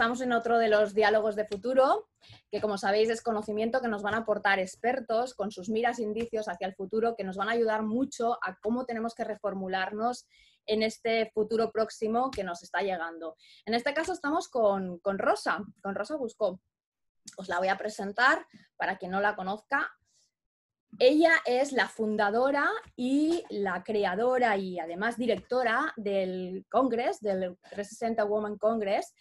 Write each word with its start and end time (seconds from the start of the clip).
estamos 0.00 0.22
en 0.22 0.32
otro 0.32 0.56
de 0.56 0.70
los 0.70 0.94
diálogos 0.94 1.36
de 1.36 1.44
futuro, 1.44 2.08
que 2.50 2.62
como 2.62 2.78
sabéis 2.78 3.10
es 3.10 3.20
conocimiento 3.20 3.82
que 3.82 3.88
nos 3.88 4.02
van 4.02 4.14
a 4.14 4.20
aportar 4.20 4.58
expertos 4.58 5.34
con 5.34 5.50
sus 5.50 5.68
miras 5.68 5.98
e 5.98 6.04
indicios 6.04 6.48
hacia 6.48 6.66
el 6.66 6.74
futuro, 6.74 7.14
que 7.14 7.22
nos 7.22 7.36
van 7.36 7.50
a 7.50 7.52
ayudar 7.52 7.82
mucho 7.82 8.38
a 8.42 8.56
cómo 8.62 8.86
tenemos 8.86 9.14
que 9.14 9.24
reformularnos 9.24 10.26
en 10.64 10.82
este 10.82 11.30
futuro 11.34 11.70
próximo 11.70 12.30
que 12.30 12.44
nos 12.44 12.62
está 12.62 12.80
llegando. 12.80 13.36
En 13.66 13.74
este 13.74 13.92
caso 13.92 14.14
estamos 14.14 14.48
con, 14.48 15.00
con 15.00 15.18
Rosa, 15.18 15.62
con 15.82 15.94
Rosa 15.94 16.16
Buscó. 16.16 16.62
Os 17.36 17.50
la 17.50 17.58
voy 17.58 17.68
a 17.68 17.76
presentar 17.76 18.46
para 18.78 18.96
quien 18.96 19.10
no 19.10 19.20
la 19.20 19.36
conozca. 19.36 19.86
Ella 20.98 21.34
es 21.44 21.72
la 21.72 21.88
fundadora 21.88 22.68
y 22.96 23.44
la 23.50 23.84
creadora 23.84 24.56
y 24.56 24.78
además 24.78 25.18
directora 25.18 25.92
del 25.96 26.64
Congress, 26.70 27.20
del 27.20 27.58
360 27.70 28.24
Women 28.24 28.56
Congress, 28.56 29.14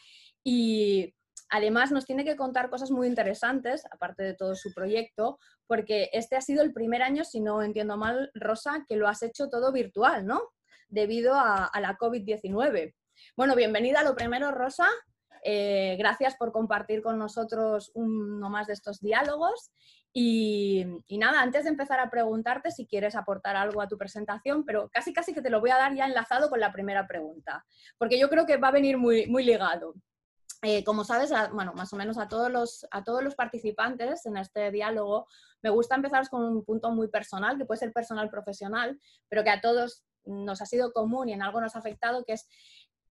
y 0.43 1.13
además 1.49 1.91
nos 1.91 2.05
tiene 2.05 2.23
que 2.23 2.35
contar 2.35 2.69
cosas 2.69 2.91
muy 2.91 3.07
interesantes, 3.07 3.83
aparte 3.91 4.23
de 4.23 4.33
todo 4.35 4.55
su 4.55 4.73
proyecto, 4.73 5.39
porque 5.67 6.09
este 6.13 6.35
ha 6.35 6.41
sido 6.41 6.63
el 6.63 6.73
primer 6.73 7.01
año, 7.01 7.23
si 7.23 7.41
no 7.41 7.61
entiendo 7.61 7.97
mal, 7.97 8.31
Rosa, 8.33 8.85
que 8.87 8.95
lo 8.95 9.07
has 9.07 9.23
hecho 9.23 9.49
todo 9.49 9.71
virtual, 9.71 10.25
¿no? 10.25 10.41
Debido 10.87 11.33
a, 11.35 11.71
la 11.79 11.97
COVID-19. 11.97 12.93
Bueno, 13.35 13.55
bienvenida 13.55 13.99
a 13.99 14.03
lo 14.03 14.15
primero, 14.15 14.51
Rosa. 14.51 14.87
Eh, 15.43 15.95
gracias 15.97 16.35
por 16.35 16.51
compartir 16.51 17.01
con 17.01 17.17
nosotros 17.17 17.91
uno 17.93 18.49
más 18.49 18.67
de 18.67 18.73
estos 18.73 18.99
diálogos. 18.99 19.71
Y, 20.11 20.85
nada, 21.09 21.41
antes 21.41 21.63
de 21.65 21.69
empezar 21.69 21.99
a 21.99 22.09
preguntarte 22.09 22.71
si 22.71 22.87
quieres 22.87 23.15
aportar 23.15 23.55
algo 23.55 23.81
a 23.81 23.87
tu 23.87 23.97
presentación, 23.97 24.65
pero 24.65 24.89
casi 24.89 25.13
casi 25.13 25.33
que 25.33 25.41
te 25.41 25.51
lo 25.51 25.59
voy 25.61 25.69
a 25.69 25.77
dar 25.77 25.95
ya 25.95 26.05
enlazado 26.05 26.49
con 26.49 26.59
la 26.59 26.71
primera 26.71 27.07
pregunta, 27.07 27.63
porque 27.97 28.19
yo 28.19 28.27
creo 28.27 28.45
que 28.45 28.57
va 28.57 28.69
a 28.69 28.71
venir 28.71 28.97
muy, 28.97 29.27
muy 29.27 29.43
ligado. 29.43 29.93
Eh, 30.61 30.83
como 30.83 31.05
sabes, 31.05 31.31
bueno, 31.53 31.73
más 31.73 31.93
o 31.93 31.95
menos 31.95 32.17
a 32.17 32.27
todos, 32.27 32.51
los, 32.51 32.85
a 32.91 33.03
todos 33.03 33.23
los 33.23 33.35
participantes 33.35 34.25
en 34.25 34.35
este 34.35 34.71
diálogo, 34.71 35.27
me 35.61 35.69
gusta 35.69 35.95
empezar 35.95 36.27
con 36.29 36.43
un 36.43 36.65
punto 36.65 36.91
muy 36.91 37.07
personal, 37.07 37.57
que 37.57 37.65
puede 37.65 37.79
ser 37.79 37.93
personal 37.93 38.29
profesional, 38.29 38.99
pero 39.29 39.43
que 39.43 39.51
a 39.51 39.61
todos 39.61 40.03
nos 40.25 40.61
ha 40.61 40.65
sido 40.65 40.91
común 40.91 41.29
y 41.29 41.33
en 41.33 41.41
algo 41.41 41.61
nos 41.61 41.75
ha 41.75 41.79
afectado, 41.79 42.25
que 42.25 42.33
es 42.33 42.47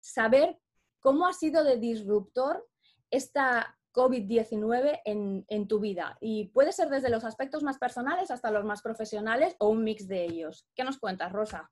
saber 0.01 0.59
cómo 1.01 1.27
ha 1.27 1.33
sido 1.33 1.65
de 1.65 1.79
disruptor 1.79 2.67
esta 3.11 3.79
COVID-19 3.93 5.01
en, 5.07 5.47
en, 5.49 5.69
tu 5.69 5.81
vida? 5.81 6.19
Y 6.21 6.49
puede 6.49 6.73
ser 6.73 6.91
desde 6.91 7.09
los 7.09 7.25
aspectos 7.25 7.63
más 7.63 7.79
personales 7.79 8.31
hasta 8.31 8.51
los 8.51 8.65
más 8.65 8.83
profesionales 8.83 9.57
o 9.59 9.69
un 9.69 9.85
mix 9.85 10.07
de 10.07 10.25
ellos. 10.25 10.69
¿Qué 10.75 10.85
nos 10.85 10.99
cuentas, 10.99 11.33
Rosa? 11.33 11.71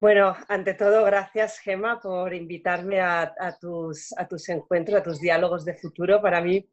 Bueno, 0.00 0.34
ante 0.48 0.74
todo, 0.74 1.04
gracias, 1.04 1.58
Gema, 1.58 2.00
por 2.00 2.32
invitarme 2.32 3.00
a, 3.00 3.34
tus, 3.60 4.12
a 4.16 4.26
tus 4.26 4.48
encuentros, 4.48 4.98
a 4.98 5.02
tus 5.02 5.20
diálogos 5.20 5.64
de 5.64 5.74
futuro. 5.74 6.22
Para 6.22 6.40
mí 6.40 6.66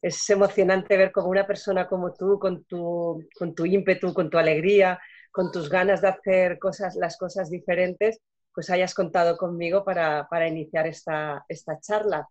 es 0.00 0.28
emocionante 0.30 0.96
ver 0.96 1.12
cómo 1.12 1.28
una 1.28 1.46
persona 1.46 1.86
como 1.86 2.12
tú, 2.12 2.38
con 2.40 2.64
tu, 2.64 3.24
con 3.38 3.54
tu 3.54 3.66
ímpetu, 3.66 4.12
con 4.12 4.28
tu 4.28 4.38
alegría, 4.38 5.00
con 5.30 5.52
tus 5.52 5.68
ganas 5.70 6.02
de 6.02 6.08
hacer 6.08 6.58
cosas, 6.58 6.96
las 6.96 7.16
cosas 7.16 7.50
diferentes, 7.50 8.20
pues 8.52 8.68
hayas 8.68 8.94
contado 8.94 9.36
conmigo 9.36 9.84
para, 9.84 10.26
para 10.28 10.48
iniciar 10.48 10.86
esta, 10.88 11.44
esta 11.48 11.78
charla. 11.78 12.28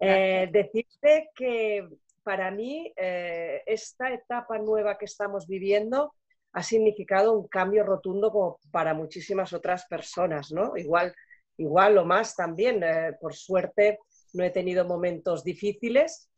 Eh, 0.00 0.48
decirte 0.52 1.30
que 1.36 1.88
para 2.24 2.50
mí 2.50 2.92
eh, 2.96 3.62
esta 3.64 4.12
etapa 4.12 4.58
nueva 4.58 4.98
que 4.98 5.04
estamos 5.04 5.46
viviendo 5.46 6.14
ha 6.54 6.62
significado 6.62 7.32
un 7.32 7.46
cambio 7.48 7.84
rotundo 7.84 8.30
como 8.30 8.58
para 8.70 8.94
muchísimas 8.94 9.52
otras 9.52 9.86
personas, 9.86 10.50
¿no? 10.52 10.76
Igual, 10.76 11.14
igual 11.58 11.98
o 11.98 12.04
más 12.04 12.34
también. 12.34 12.82
Eh, 12.82 13.12
por 13.20 13.34
suerte 13.34 13.98
no 14.32 14.44
he 14.44 14.50
tenido 14.50 14.84
momentos 14.84 15.44
difíciles. 15.44 16.30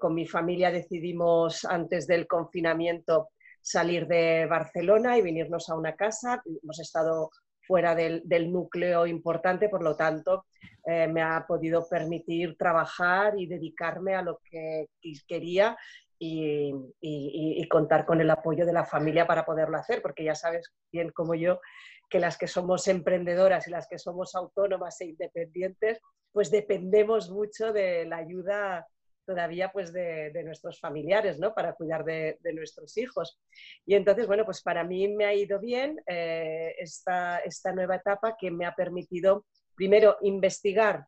con 0.00 0.14
mi 0.14 0.26
familia 0.26 0.70
decidimos 0.70 1.66
antes 1.66 2.06
del 2.06 2.26
confinamiento 2.26 3.28
salir 3.62 4.06
de 4.06 4.46
Barcelona 4.46 5.18
y 5.18 5.22
venirnos 5.22 5.68
a 5.68 5.76
una 5.76 5.94
casa. 5.94 6.42
Hemos 6.62 6.80
estado 6.80 7.30
fuera 7.70 7.94
del, 7.94 8.52
núcleo 8.52 9.06
importante, 9.06 9.68
por 9.68 9.82
lo 9.82 9.94
tanto, 9.94 10.46
eh, 10.84 11.06
me 11.06 11.22
ha 11.22 11.44
podido 11.46 11.88
permitir 11.88 12.56
trabajar 12.56 13.34
y 13.38 13.46
dedicarme 13.46 14.14
a 14.14 14.22
lo 14.22 14.40
que 14.50 14.88
quería 15.28 15.76
y, 16.22 17.66
contar 17.68 18.04
con 18.04 18.20
el 18.20 18.30
apoyo 18.30 18.66
de 18.66 18.72
la 18.72 18.84
familia 18.84 19.26
para 19.26 19.44
poderlo 19.44 19.78
hacer, 19.78 20.02
porque 20.02 20.24
ya 20.24 20.34
sabes 20.34 20.72
bien 20.92 21.10
como 21.10 21.34
yo 21.34 21.60
que 22.08 22.20
las 22.20 22.36
que 22.36 22.48
somos 22.48 22.88
emprendedoras 22.88 23.66
y 23.66 23.70
las 23.70 23.86
que 23.86 23.98
somos 23.98 24.34
autónomas 24.34 25.00
e 25.00 25.06
independientes, 25.06 26.00
pues 26.32 26.50
dependemos 26.50 27.30
mucho 27.30 27.72
de 27.72 28.04
la 28.04 28.16
ayuda 28.16 28.86
todavía 29.24 29.70
pues 29.72 29.92
de, 29.92 30.32
nuestros 30.44 30.80
familiares, 30.80 31.38
¿no? 31.38 31.54
Para 31.54 31.74
cuidar 31.74 32.04
de, 32.04 32.38
nuestros 32.52 32.96
hijos. 32.98 33.40
Y 33.86 33.94
entonces, 33.94 34.26
bueno, 34.26 34.44
pues 34.44 34.60
para 34.60 34.82
mí 34.82 35.06
me 35.08 35.24
ha 35.24 35.32
ido 35.32 35.60
bien 35.60 36.02
eh, 36.06 36.74
esta, 36.78 37.38
esta 37.38 37.72
nueva 37.72 37.96
etapa 37.96 38.36
que 38.36 38.50
me 38.50 38.66
ha 38.66 38.74
permitido, 38.74 39.46
primero, 39.76 40.16
investigar 40.22 41.06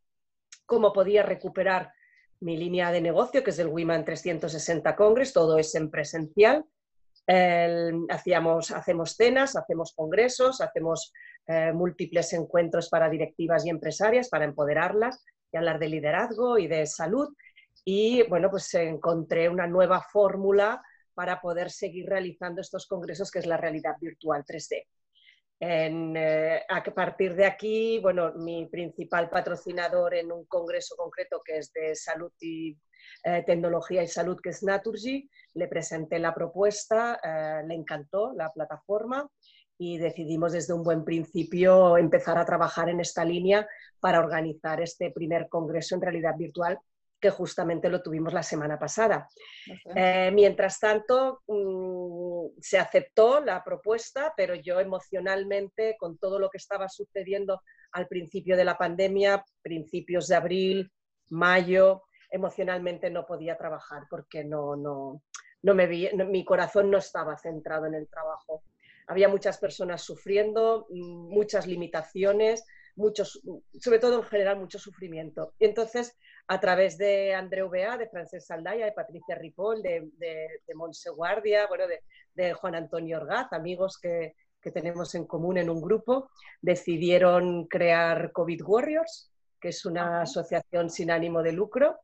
cómo 0.66 0.92
podía 0.92 1.24
recuperar 1.24 1.90
mi 2.42 2.56
línea 2.56 2.90
de 2.90 3.00
negocio, 3.00 3.42
que 3.42 3.50
es 3.50 3.58
el 3.58 3.68
Women 3.68 4.04
360 4.04 4.94
Congress, 4.96 5.32
todo 5.32 5.58
es 5.58 5.74
en 5.74 5.90
presencial. 5.90 6.64
hacíamos, 8.08 8.70
hacemos 8.72 9.14
cenas, 9.16 9.56
hacemos 9.56 9.94
congresos, 9.94 10.60
hacemos 10.60 11.12
eh, 11.46 11.72
múltiples 11.72 12.32
encuentros 12.32 12.88
para 12.88 13.08
directivas 13.08 13.64
y 13.64 13.70
empresarias 13.70 14.28
para 14.28 14.44
empoderarlas 14.44 15.24
y 15.52 15.56
hablar 15.56 15.78
de 15.78 15.88
liderazgo 15.88 16.58
y 16.58 16.66
de 16.66 16.86
salud 16.86 17.28
y 17.84 18.22
bueno, 18.28 18.50
pues 18.50 18.72
encontré 18.74 19.48
una 19.48 19.66
nueva 19.66 20.00
fórmula 20.00 20.82
para 21.14 21.40
poder 21.40 21.70
seguir 21.70 22.06
realizando 22.08 22.60
estos 22.60 22.86
congresos, 22.86 23.30
que 23.30 23.40
es 23.40 23.46
la 23.46 23.56
realidad 23.56 23.96
virtual 24.00 24.44
3D. 24.44 24.84
Eh, 25.64 26.60
a 26.68 26.82
partir 26.82 27.36
de 27.36 27.44
aquí, 27.44 28.00
bueno, 28.00 28.32
mi 28.34 28.66
principal 28.66 29.30
patrocinador 29.30 30.12
en 30.12 30.32
un 30.32 30.44
congreso 30.46 30.96
concreto 30.96 31.40
que 31.44 31.58
es 31.58 31.72
de 31.72 31.94
salud 31.94 32.32
y 32.40 32.76
eh, 33.22 33.44
tecnología 33.46 34.02
y 34.02 34.08
salud, 34.08 34.40
que 34.42 34.48
es 34.48 34.64
Naturgy, 34.64 35.30
le 35.54 35.68
presenté 35.68 36.18
la 36.18 36.34
propuesta, 36.34 37.20
eh, 37.22 37.62
le 37.64 37.74
encantó 37.74 38.32
la 38.34 38.52
plataforma 38.52 39.30
y 39.78 39.98
decidimos 39.98 40.50
desde 40.50 40.74
un 40.74 40.82
buen 40.82 41.04
principio 41.04 41.96
empezar 41.96 42.38
a 42.38 42.44
trabajar 42.44 42.88
en 42.88 42.98
esta 42.98 43.24
línea 43.24 43.64
para 44.00 44.18
organizar 44.18 44.80
este 44.80 45.12
primer 45.12 45.48
congreso 45.48 45.94
en 45.94 46.02
realidad 46.02 46.34
virtual 46.36 46.76
que 47.22 47.30
justamente 47.30 47.88
lo 47.88 48.02
tuvimos 48.02 48.32
la 48.32 48.42
semana 48.42 48.80
pasada. 48.80 49.28
Eh, 49.94 50.32
mientras 50.34 50.80
tanto, 50.80 51.42
mm, 51.46 52.60
se 52.60 52.80
aceptó 52.80 53.40
la 53.40 53.62
propuesta, 53.62 54.34
pero 54.36 54.56
yo 54.56 54.80
emocionalmente, 54.80 55.96
con 55.98 56.18
todo 56.18 56.40
lo 56.40 56.50
que 56.50 56.58
estaba 56.58 56.88
sucediendo 56.88 57.62
al 57.92 58.08
principio 58.08 58.56
de 58.56 58.64
la 58.64 58.76
pandemia, 58.76 59.44
principios 59.62 60.26
de 60.26 60.34
abril, 60.34 60.92
mayo, 61.28 62.02
emocionalmente 62.28 63.08
no 63.08 63.24
podía 63.24 63.56
trabajar 63.56 64.02
porque 64.10 64.42
no, 64.42 64.74
no, 64.74 65.22
no 65.62 65.74
me 65.74 65.86
mi 65.86 66.44
corazón 66.44 66.90
no 66.90 66.98
estaba 66.98 67.38
centrado 67.38 67.86
en 67.86 67.94
el 67.94 68.08
trabajo. 68.08 68.64
Había 69.06 69.28
muchas 69.28 69.58
personas 69.58 70.02
sufriendo, 70.02 70.88
mm, 70.90 71.32
muchas 71.32 71.68
limitaciones, 71.68 72.64
muchos, 72.96 73.42
sobre 73.80 73.98
todo 73.98 74.18
en 74.18 74.24
general, 74.24 74.58
mucho 74.58 74.78
sufrimiento. 74.78 75.54
Y 75.58 75.66
entonces, 75.66 76.16
a 76.48 76.60
través 76.60 76.98
de 76.98 77.34
Andreu 77.34 77.68
Bea, 77.68 77.96
de 77.96 78.08
Francesc 78.08 78.46
Saldaya, 78.46 78.84
de 78.84 78.92
Patricia 78.92 79.34
Ripoll, 79.34 79.82
de, 79.82 80.10
de, 80.18 80.48
de 80.66 80.74
Montse 80.74 81.10
Guardia, 81.10 81.66
bueno, 81.66 81.84
de, 81.86 82.52
Juan 82.54 82.74
Antonio 82.74 83.18
Orgaz, 83.18 83.52
amigos 83.52 83.98
que, 83.98 84.34
tenemos 84.72 85.14
en 85.16 85.26
común 85.26 85.58
en 85.58 85.68
un 85.68 85.82
grupo, 85.82 86.30
decidieron 86.60 87.66
crear 87.66 88.30
COVID 88.30 88.62
Warriors, 88.64 89.32
que 89.60 89.70
es 89.70 89.84
una 89.84 90.22
asociación 90.22 90.88
sin 90.88 91.10
ánimo 91.10 91.42
de 91.42 91.50
lucro. 91.50 91.98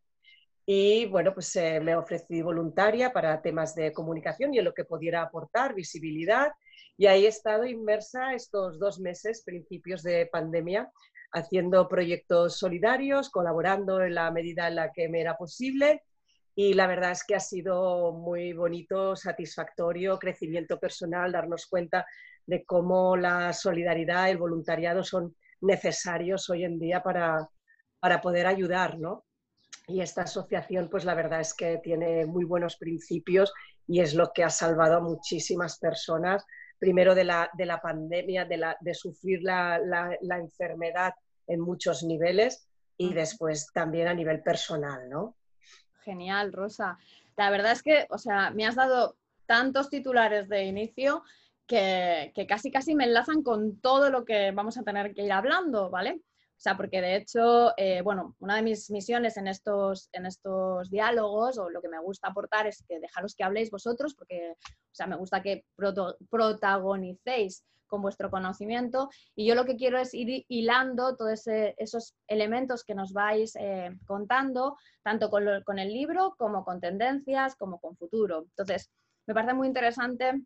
Y 0.67 1.07
bueno, 1.07 1.33
pues 1.33 1.55
eh, 1.55 1.81
me 1.81 1.95
ofrecí 1.95 2.43
voluntaria 2.43 3.13
para 3.13 3.41
temas 3.41 3.77
de 3.77 3.93
comunicación 3.93 4.53
y 4.53 4.59
en 4.59 4.65
lo 4.65 4.75
que 4.75 4.85
pudiera 4.85 5.23
aportar, 5.23 5.73
visibilidad. 5.73 6.51
Y 6.97 7.07
ahí 7.07 7.25
he 7.27 7.29
estado 7.29 7.65
inmersa 7.65 8.35
estos 8.35 8.79
dos 8.79 9.01
meses, 9.01 9.43
principios 9.45 10.03
de 10.03 10.27
pandemia, 10.27 10.91
haciendo 11.33 11.89
proyectos 11.89 12.59
solidarios, 12.59 13.31
colaborando 13.31 14.03
en 14.03 14.15
la 14.15 14.31
medida 14.31 14.69
en 14.69 14.77
la 14.77 14.93
que 14.93 15.09
me 15.09 15.21
era 15.21 15.37
posible 15.37 16.03
y 16.61 16.75
la 16.75 16.89
verdad 16.89 17.13
es 17.13 17.23
que 17.23 17.37
ha 17.37 17.41
sido 17.41 18.11
muy 18.11 18.53
bonito, 18.53 19.15
satisfactorio, 19.15 20.19
crecimiento 20.19 20.81
personal, 20.81 21.31
darnos 21.31 21.67
cuenta 21.67 22.05
de 22.47 22.65
cómo 22.65 23.17
la 23.17 23.53
solidaridad, 23.53 24.29
el 24.29 24.39
voluntariado 24.39 25.05
son 25.05 25.37
necesarios 25.61 26.51
hoy 26.51 26.65
en 26.65 26.81
día 26.81 27.01
para, 27.01 27.49
para 28.01 28.21
poder 28.21 28.49
ayudar, 28.49 28.99
¿no? 28.99 29.25
Y 29.87 30.01
esta 30.01 30.23
asociación, 30.23 30.89
pues 30.91 31.05
la 31.05 31.15
verdad 31.15 31.43
es 31.43 31.55
que 31.55 31.79
tiene 31.79 32.27
muy 32.27 32.45
buenos 32.45 32.77
principios 32.77 33.55
y 33.87 34.01
es 34.01 34.15
lo 34.15 34.33
que 34.33 34.43
ha 34.43 34.51
salvado 34.51 34.97
a 34.97 35.01
muchísimas 35.01 35.79
personas 35.79 36.45
primero 36.79 37.15
de 37.15 37.25
la, 37.25 37.51
de 37.55 37.67
la 37.67 37.81
pandemia, 37.81 38.45
de, 38.45 38.57
la, 38.57 38.77
de 38.81 38.95
sufrir 38.95 39.41
la, 39.43 39.81
la, 40.21 40.39
enfermedad 40.39 41.15
en 41.47 41.61
muchos 41.61 42.03
niveles, 42.03 42.69
y 42.97 43.15
después 43.15 43.71
también 43.73 44.09
a 44.09 44.15
nivel 44.15 44.43
personal, 44.43 45.09
¿no? 45.09 45.37
Genial, 46.03 46.53
Rosa. 46.53 46.99
La 47.37 47.51
verdad 47.51 47.73
es 47.73 47.83
que, 47.83 48.07
o 48.11 48.19
sea, 48.19 48.51
me 48.51 48.67
has 48.67 48.75
dado 48.75 49.17
tantos 49.47 49.89
titulares 49.89 50.49
de 50.49 50.65
inicio 50.65 51.23
que, 51.67 52.33
casi 52.49 52.73
casi 52.73 52.95
me 52.95 53.05
enlazan 53.05 53.43
con 53.43 53.81
todo 53.81 54.11
lo 54.11 54.25
que 54.25 54.51
vamos 54.51 54.79
a 54.79 54.83
tener 54.83 55.15
que 55.15 55.23
ir 55.23 55.33
hablando, 55.33 55.91
¿vale? 55.91 56.21
O 56.59 56.61
sea, 56.61 56.77
porque 56.77 57.01
de 57.01 57.15
hecho, 57.15 57.73
eh, 57.77 58.03
bueno, 58.03 58.35
una 58.41 58.57
de 58.57 58.63
mis 58.63 58.91
misiones 58.91 59.37
en 59.37 59.47
estos, 59.47 60.09
en 60.13 60.27
estos 60.27 60.91
diálogos, 60.91 61.57
o 61.57 61.71
lo 61.71 61.81
que 61.81 61.89
me 61.89 62.01
gusta 62.01 62.29
aportar, 62.29 62.67
es 62.67 62.83
que 62.89 62.99
dejaros 62.99 63.37
que 63.37 63.45
habléis 63.45 63.71
vosotros, 63.71 64.17
porque, 64.17 64.55
o 64.61 64.95
sea, 64.95 65.07
me 65.07 65.15
gusta 65.15 65.41
que 65.41 65.65
protagonicéis 66.29 67.65
con 67.87 68.03
vuestro 68.03 68.29
conocimiento. 68.29 69.09
Y 69.37 69.47
yo 69.47 69.55
lo 69.55 69.67
que 69.67 69.77
quiero 69.77 70.01
es 70.01 70.13
ir 70.15 70.45
hilando 70.49 71.15
todos 71.17 71.45
esos 71.47 72.17
elementos 72.27 72.83
que 72.83 72.97
nos 72.97 73.13
vais 73.13 73.55
eh, 73.55 73.97
contando, 74.05 74.77
tanto 75.05 75.31
con, 75.31 75.45
con, 75.65 75.79
el 75.79 75.93
libro 75.93 76.35
como 76.37 76.65
con 76.65 76.81
tendencias, 76.81 77.55
como 77.55 77.79
con 77.79 77.97
futuro. 77.97 78.47
Entonces, 78.49 78.91
me 79.29 79.35
parece 79.35 79.55
muy 79.55 79.69
interesante 79.69 80.43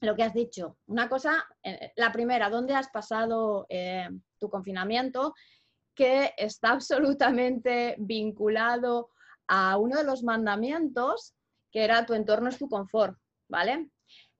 lo 0.00 0.16
que 0.16 0.22
has 0.22 0.34
dicho. 0.34 0.78
Una 0.86 1.08
cosa, 1.08 1.44
eh, 1.62 1.92
la 1.96 2.12
primera, 2.12 2.48
¿dónde 2.48 2.74
has 2.74 2.88
pasado 2.88 3.66
eh, 3.68 4.08
tu 4.38 4.48
confinamiento? 4.48 5.34
Que 5.94 6.32
está 6.36 6.70
absolutamente 6.72 7.96
vinculado 7.98 9.10
a 9.48 9.76
uno 9.78 9.98
de 9.98 10.04
los 10.04 10.22
mandamientos, 10.22 11.34
que 11.72 11.84
era 11.84 12.06
tu 12.06 12.14
entorno 12.14 12.48
es 12.48 12.58
tu 12.58 12.68
confort, 12.68 13.16
¿vale? 13.48 13.90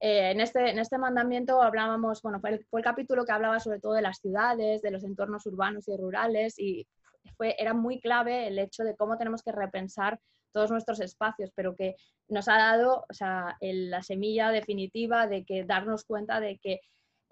Eh, 0.00 0.30
en, 0.30 0.40
este, 0.40 0.70
en 0.70 0.78
este 0.78 0.96
mandamiento 0.96 1.60
hablábamos, 1.60 2.22
bueno, 2.22 2.40
fue 2.40 2.50
el, 2.72 2.82
capítulo 2.82 3.24
que 3.24 3.32
hablaba 3.32 3.60
sobre 3.60 3.80
todo 3.80 3.92
de 3.92 4.02
las 4.02 4.18
ciudades, 4.18 4.80
de 4.80 4.90
los 4.90 5.04
entornos 5.04 5.44
urbanos 5.46 5.88
y 5.88 5.96
rurales, 5.96 6.58
y 6.58 6.88
fue, 7.36 7.54
era 7.58 7.74
muy 7.74 8.00
clave 8.00 8.46
el 8.46 8.58
hecho 8.58 8.82
de 8.82 8.96
cómo 8.96 9.18
tenemos 9.18 9.42
que 9.42 9.52
repensar 9.52 10.18
todos 10.52 10.70
nuestros 10.70 11.00
espacios, 11.00 11.50
pero 11.54 11.74
que 11.74 11.96
nos 12.28 12.48
ha 12.48 12.56
dado 12.56 13.04
o 13.08 13.14
sea, 13.14 13.56
la 13.60 14.02
semilla 14.02 14.50
definitiva 14.50 15.26
de 15.26 15.44
que 15.44 15.64
darnos 15.64 16.04
cuenta 16.04 16.40
de 16.40 16.58
que 16.58 16.80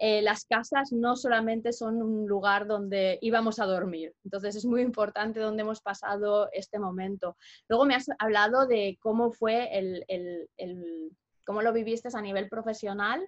eh, 0.01 0.21
las 0.21 0.45
casas 0.45 0.93
no 0.93 1.17
solamente 1.17 1.73
son 1.73 2.01
un 2.01 2.25
lugar 2.25 2.67
donde 2.67 3.19
íbamos 3.21 3.59
a 3.59 3.65
dormir. 3.65 4.13
Entonces 4.23 4.55
es 4.55 4.65
muy 4.65 4.81
importante 4.81 5.41
dónde 5.41 5.61
hemos 5.61 5.81
pasado 5.81 6.49
este 6.53 6.79
momento. 6.79 7.35
Luego 7.67 7.85
me 7.85 7.95
has 7.95 8.05
hablado 8.17 8.65
de 8.65 8.97
cómo 9.01 9.31
fue 9.31 9.77
el, 9.77 10.05
el 10.07 11.11
cómo 11.49 11.63
lo 11.63 11.73
viviste 11.73 12.09
a 12.13 12.21
nivel 12.21 12.47
profesional, 12.47 13.27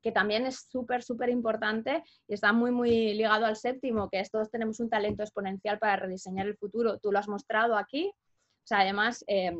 que 0.00 0.12
también 0.12 0.46
es 0.46 0.68
súper, 0.70 1.02
súper 1.02 1.30
importante 1.30 2.04
y 2.28 2.34
está 2.34 2.52
muy, 2.52 2.70
muy 2.70 3.12
ligado 3.14 3.44
al 3.44 3.56
séptimo, 3.56 4.08
que 4.08 4.20
es 4.20 4.30
todos 4.30 4.52
tenemos 4.52 4.78
un 4.78 4.88
talento 4.88 5.24
exponencial 5.24 5.80
para 5.80 5.96
rediseñar 5.96 6.46
el 6.46 6.56
futuro. 6.56 6.98
Tú 6.98 7.10
lo 7.10 7.18
has 7.18 7.26
mostrado 7.26 7.76
aquí. 7.76 8.12
O 8.66 8.68
sea, 8.68 8.80
además, 8.80 9.24
eh, 9.28 9.56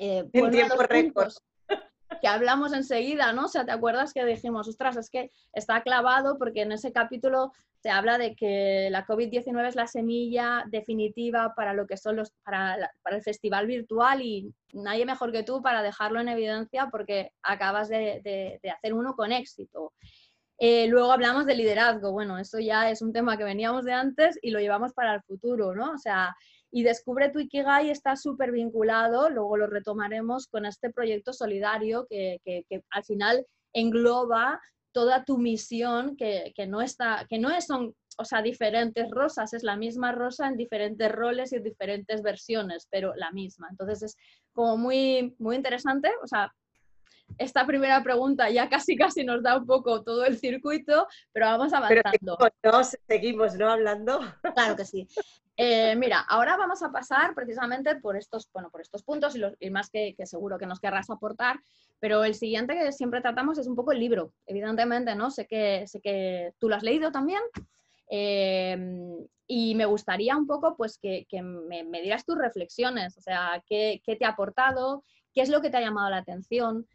eh, 0.00 0.24
en 0.32 0.50
tiempo 0.50 0.82
récord 0.84 1.34
que 2.22 2.26
hablamos 2.26 2.72
enseguida, 2.72 3.34
¿no? 3.34 3.44
O 3.44 3.48
sea, 3.48 3.66
¿te 3.66 3.72
acuerdas 3.72 4.14
que 4.14 4.24
dijimos, 4.24 4.66
ostras, 4.68 4.96
es 4.96 5.10
que 5.10 5.30
está 5.52 5.82
clavado 5.82 6.38
porque 6.38 6.62
en 6.62 6.72
ese 6.72 6.92
capítulo 6.92 7.52
se 7.82 7.90
habla 7.90 8.16
de 8.16 8.34
que 8.34 8.88
la 8.90 9.06
COVID-19 9.06 9.68
es 9.68 9.76
la 9.76 9.86
semilla 9.86 10.64
definitiva 10.68 11.54
para 11.54 11.74
lo 11.74 11.86
que 11.86 11.98
son 11.98 12.16
los, 12.16 12.30
para, 12.42 12.90
para, 13.02 13.16
el 13.16 13.22
festival 13.22 13.66
virtual 13.66 14.22
y 14.22 14.50
nadie 14.72 15.04
mejor 15.04 15.30
que 15.30 15.42
tú 15.42 15.60
para 15.60 15.82
dejarlo 15.82 16.18
en 16.18 16.28
evidencia 16.28 16.88
porque 16.90 17.32
acabas 17.42 17.90
de, 17.90 18.22
de, 18.62 18.70
hacer 18.70 18.94
uno 18.94 19.14
con 19.14 19.30
éxito. 19.30 19.92
Eh, 20.56 20.86
luego 20.86 21.12
hablamos 21.12 21.44
de 21.44 21.54
liderazgo, 21.54 22.12
bueno, 22.12 22.38
eso 22.38 22.58
ya 22.60 22.88
es 22.88 23.02
un 23.02 23.12
tema 23.12 23.36
que 23.36 23.44
veníamos 23.44 23.84
de 23.84 23.92
antes 23.92 24.38
y 24.40 24.52
lo 24.52 24.58
llevamos 24.58 24.94
para 24.94 25.14
el 25.14 25.20
futuro, 25.20 25.74
¿no? 25.74 25.92
O 25.92 25.98
sea, 25.98 26.34
y 26.70 26.82
Descubre 26.82 27.30
tu 27.30 27.38
Ikigai 27.38 27.90
está 27.90 28.16
súper 28.16 28.52
vinculado, 28.52 29.30
luego 29.30 29.56
lo 29.56 29.66
retomaremos 29.66 30.46
con 30.46 30.66
este 30.66 30.90
proyecto 30.90 31.32
solidario 31.32 32.06
que, 32.08 32.40
al 32.90 33.04
final 33.04 33.46
engloba 33.72 34.60
toda 34.92 35.24
tu 35.24 35.38
misión, 35.38 36.16
que, 36.16 36.52
no, 36.66 36.80
está, 36.80 37.26
que 37.28 37.38
no 37.38 37.50
son 37.60 37.94
o 38.18 38.24
sea, 38.24 38.42
diferentes 38.42 39.10
rosas, 39.10 39.52
es 39.52 39.62
la 39.62 39.76
misma 39.76 40.12
rosa 40.12 40.48
en 40.48 40.56
diferentes 40.56 41.12
roles 41.12 41.52
y 41.52 41.58
diferentes 41.58 42.22
versiones, 42.22 42.88
pero 42.90 43.14
la 43.14 43.30
misma. 43.30 43.68
Entonces 43.70 44.02
es 44.02 44.16
como 44.52 44.78
muy, 44.78 45.34
muy 45.38 45.56
interesante, 45.56 46.10
o 46.22 46.26
sea, 46.26 46.52
esta 47.38 47.66
primera 47.66 48.02
pregunta 48.02 48.48
ya 48.50 48.68
casi 48.68 48.96
casi 48.96 49.24
nos 49.24 49.42
da 49.42 49.58
un 49.58 49.66
poco 49.66 50.02
todo 50.02 50.24
el 50.24 50.38
circuito, 50.38 51.06
pero 51.32 51.46
vamos 51.46 51.72
avanzando. 51.72 52.38
Pero 52.60 52.84
seguimos, 52.84 53.54
¿no? 53.56 53.68
Hablando. 53.68 54.20
Claro 54.54 54.76
que 54.76 54.84
sí. 54.84 55.06
Eh, 55.58 55.96
mira, 55.96 56.20
ahora 56.20 56.56
vamos 56.58 56.82
a 56.82 56.92
pasar 56.92 57.34
precisamente 57.34 57.96
por 57.96 58.16
estos, 58.16 58.50
bueno, 58.52 58.70
por 58.70 58.82
estos 58.82 59.02
puntos 59.02 59.34
y, 59.36 59.38
los, 59.38 59.54
más 59.70 59.88
que, 59.88 60.14
seguro 60.24 60.58
que 60.58 60.66
nos 60.66 60.80
querrás 60.80 61.08
aportar, 61.08 61.58
pero 61.98 62.24
el 62.24 62.34
siguiente 62.34 62.74
que 62.74 62.92
siempre 62.92 63.22
tratamos 63.22 63.56
es 63.56 63.66
un 63.66 63.74
poco 63.74 63.92
el 63.92 64.00
libro, 64.00 64.32
evidentemente, 64.44 65.14
¿no? 65.14 65.30
Sé 65.30 65.46
que, 65.46 65.86
sé 65.86 66.00
que 66.00 66.52
tú 66.58 66.68
lo 66.68 66.74
has 66.76 66.82
leído 66.82 67.10
también 67.10 67.40
em, 68.10 69.16
y 69.46 69.74
me 69.74 69.86
gustaría 69.86 70.36
un 70.36 70.46
poco 70.46 70.76
pues 70.76 70.98
que, 70.98 71.26
me, 71.42 71.84
me, 71.84 72.02
dieras 72.02 72.26
tus 72.26 72.36
reflexiones, 72.36 73.16
o 73.16 73.22
sea, 73.22 73.62
qué, 73.66 74.02
te 74.04 74.26
ha 74.26 74.30
aportado, 74.30 75.04
qué 75.32 75.40
es 75.40 75.48
lo 75.48 75.62
que 75.62 75.70
te 75.70 75.78
ha 75.78 75.80
llamado 75.80 76.10
la 76.10 76.18
atención, 76.18 76.86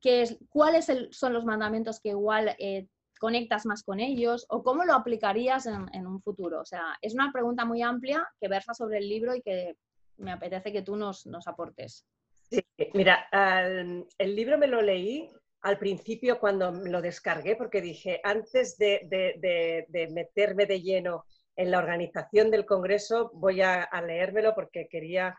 qué 0.00 0.22
es, 0.22 0.38
cuáles 0.48 0.90
son 1.12 1.32
los 1.32 1.44
mandamientos 1.44 2.00
que 2.00 2.08
igual 2.08 2.56
eh, 2.58 2.88
conectas 3.18 3.66
más 3.66 3.82
con 3.82 4.00
ellos 4.00 4.46
o 4.48 4.62
cómo 4.62 4.84
lo 4.84 4.94
aplicarías 4.94 5.66
en, 5.66 6.06
un 6.06 6.22
futuro? 6.22 6.60
O 6.60 6.64
sea, 6.64 6.96
es 7.02 7.14
una 7.14 7.30
pregunta 7.32 7.64
muy 7.64 7.82
amplia 7.82 8.26
que 8.40 8.48
versa 8.48 8.74
sobre 8.74 8.98
el 8.98 9.08
libro 9.08 9.34
y 9.34 9.42
que 9.42 9.76
me 10.16 10.32
apetece 10.32 10.72
que 10.72 10.82
tú 10.82 10.96
nos, 10.96 11.26
aportes. 11.46 12.06
Sí, 12.50 12.64
mira, 12.94 13.28
el 13.30 14.36
libro 14.36 14.58
me 14.58 14.66
lo 14.66 14.80
leí 14.80 15.30
al 15.62 15.78
principio 15.78 16.38
cuando 16.38 16.70
lo 16.70 17.02
descargué 17.02 17.56
porque 17.56 17.80
dije, 17.80 18.20
antes 18.22 18.78
de, 18.78 20.08
meterme 20.10 20.66
de 20.66 20.80
lleno 20.80 21.24
en 21.56 21.70
la 21.70 21.78
organización 21.78 22.50
del 22.50 22.64
Congreso, 22.64 23.30
voy 23.34 23.60
a, 23.62 23.88
leérmelo 24.06 24.54
porque 24.54 24.88
quería 24.88 25.36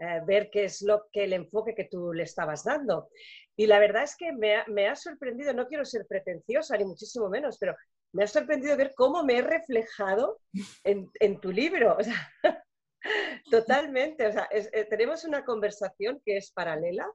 eh, 0.00 0.22
ver 0.26 0.48
qué 0.50 0.64
es 0.64 0.80
lo 0.80 1.08
que 1.12 1.24
el 1.24 1.34
enfoque 1.34 1.74
que 1.74 1.84
tú 1.84 2.14
le 2.14 2.22
estabas 2.22 2.64
dando. 2.64 3.10
Y 3.54 3.66
la 3.66 3.78
verdad 3.78 4.04
es 4.04 4.16
que 4.16 4.32
me 4.32 4.88
ha, 4.88 4.96
sorprendido, 4.96 5.52
no 5.52 5.66
quiero 5.66 5.84
ser 5.84 6.06
pretenciosa 6.06 6.74
ni 6.78 6.86
muchísimo 6.86 7.28
menos, 7.28 7.58
pero 7.58 7.76
me 8.12 8.24
ha 8.24 8.26
sorprendido 8.26 8.78
ver 8.78 8.94
cómo 8.96 9.22
me 9.22 9.36
he 9.36 9.42
reflejado 9.42 10.40
en, 10.84 11.40
tu 11.40 11.52
libro. 11.52 11.98
totalmente. 13.50 14.26
O 14.26 14.32
sea, 14.32 14.48
eh, 14.50 14.86
tenemos 14.88 15.24
una 15.24 15.44
conversación 15.44 16.22
que 16.24 16.38
es 16.38 16.50
paralela, 16.50 17.06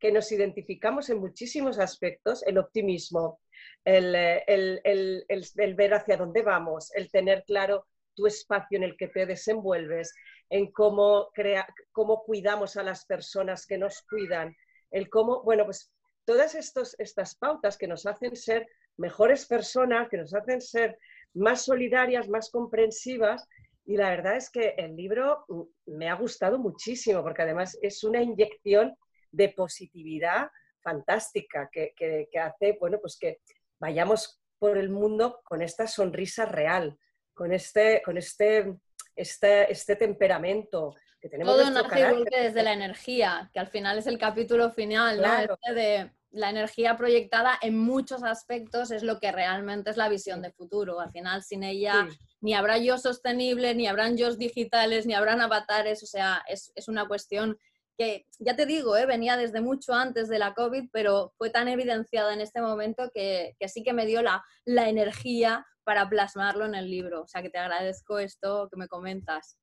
que 0.00 0.10
nos 0.10 0.32
identificamos 0.32 1.10
en 1.10 1.18
muchísimos 1.18 1.78
aspectos, 1.78 2.42
el 2.42 2.58
optimismo, 2.58 3.40
el, 3.84 4.14
el, 4.46 5.74
ver 5.76 5.94
hacia 5.94 6.16
dónde 6.16 6.42
vamos, 6.42 6.92
el 6.94 7.12
tener 7.12 7.44
claro 7.44 7.86
tu 8.14 8.26
espacio 8.26 8.76
en 8.76 8.84
el 8.84 8.96
que 8.96 9.08
te 9.08 9.26
desenvuelves, 9.26 10.14
en 10.50 10.70
cómo, 10.72 11.30
cómo 11.92 12.22
cuidamos 12.24 12.76
a 12.76 12.82
las 12.82 13.04
personas 13.06 13.66
que 13.66 13.78
nos 13.78 14.02
cuidan, 14.02 14.54
el 14.90 15.08
cómo, 15.10 15.42
bueno, 15.42 15.64
pues 15.64 15.92
todas 16.24 16.54
estas 16.54 17.34
pautas 17.36 17.76
que 17.76 17.86
nos 17.86 18.06
hacen 18.06 18.36
ser 18.36 18.66
mejores 18.96 19.46
personas, 19.46 20.08
que 20.08 20.16
nos 20.16 20.34
hacen 20.34 20.60
ser 20.60 20.98
más 21.34 21.64
solidarias, 21.64 22.28
más 22.28 22.50
comprensivas. 22.50 23.46
Y 23.84 23.96
la 23.96 24.10
verdad 24.10 24.36
es 24.36 24.50
que 24.50 24.74
el 24.78 24.96
libro 24.96 25.44
mm, 25.48 25.62
me 25.86 26.08
ha 26.08 26.14
gustado 26.14 26.58
muchísimo 26.58 27.22
porque 27.22 27.42
además 27.42 27.76
es 27.82 28.02
una 28.04 28.22
inyección 28.22 28.96
de 29.30 29.48
positividad 29.50 30.48
fantástica 30.80 31.68
que, 31.72 32.28
hace, 32.40 32.76
bueno, 32.78 32.98
pues 33.00 33.18
que 33.18 33.40
vayamos 33.80 34.40
por 34.58 34.76
el 34.78 34.90
mundo 34.90 35.40
con 35.44 35.62
esta 35.62 35.86
sonrisa 35.86 36.44
real, 36.44 36.98
con 37.34 37.52
este, 37.52 38.00
con 38.02 38.16
este, 38.16 38.76
este, 39.14 39.70
este 39.70 39.96
temperamento, 39.96 40.94
todo 41.28 41.70
nace 41.70 42.24
desde 42.30 42.62
la 42.62 42.72
energía, 42.72 43.50
que 43.52 43.58
al 43.58 43.68
final 43.68 43.98
es 43.98 44.06
el 44.06 44.18
capítulo 44.18 44.70
final, 44.70 45.20
¿no? 45.20 45.38
Este 45.38 45.74
de 45.74 46.10
la 46.30 46.50
energía 46.50 46.96
proyectada 46.96 47.56
en 47.62 47.78
muchos 47.78 48.24
aspectos 48.24 48.90
es 48.90 49.02
lo 49.02 49.20
que 49.20 49.30
realmente 49.30 49.90
es 49.90 49.96
la 49.96 50.08
visión 50.08 50.42
de 50.42 50.50
futuro. 50.50 51.00
Al 51.00 51.12
final, 51.12 51.42
sin 51.42 51.62
ella 51.62 52.08
ni 52.40 52.54
habrá 52.54 52.76
yo 52.78 52.98
sostenible, 52.98 53.74
ni 53.74 53.86
habrán 53.86 54.16
yo 54.16 54.34
digitales, 54.34 55.06
ni 55.06 55.14
habrán 55.14 55.40
avatares. 55.40 56.02
O 56.02 56.06
sea, 56.06 56.44
es, 56.48 56.72
una 56.88 57.06
cuestión 57.06 57.56
que, 57.96 58.26
ya 58.40 58.56
te 58.56 58.66
digo, 58.66 58.96
¿eh? 58.96 59.06
venía 59.06 59.36
desde 59.36 59.60
mucho 59.60 59.94
antes 59.94 60.28
de 60.28 60.40
la 60.40 60.54
COVID, 60.54 60.88
pero 60.92 61.32
fue 61.38 61.50
tan 61.50 61.68
evidenciada 61.68 62.34
en 62.34 62.40
este 62.40 62.60
momento 62.60 63.10
que, 63.14 63.54
que 63.58 63.68
sí 63.68 63.84
que 63.84 63.92
me 63.92 64.04
dio 64.04 64.20
la, 64.20 64.44
la 64.64 64.88
energía 64.88 65.64
para 65.84 66.08
plasmarlo 66.08 66.64
en 66.64 66.74
el 66.74 66.90
libro. 66.90 67.22
O 67.22 67.26
sea, 67.26 67.42
que 67.42 67.50
te 67.50 67.58
agradezco 67.58 68.18
esto 68.18 68.68
que 68.70 68.76
me 68.76 68.88
comentas. 68.88 69.58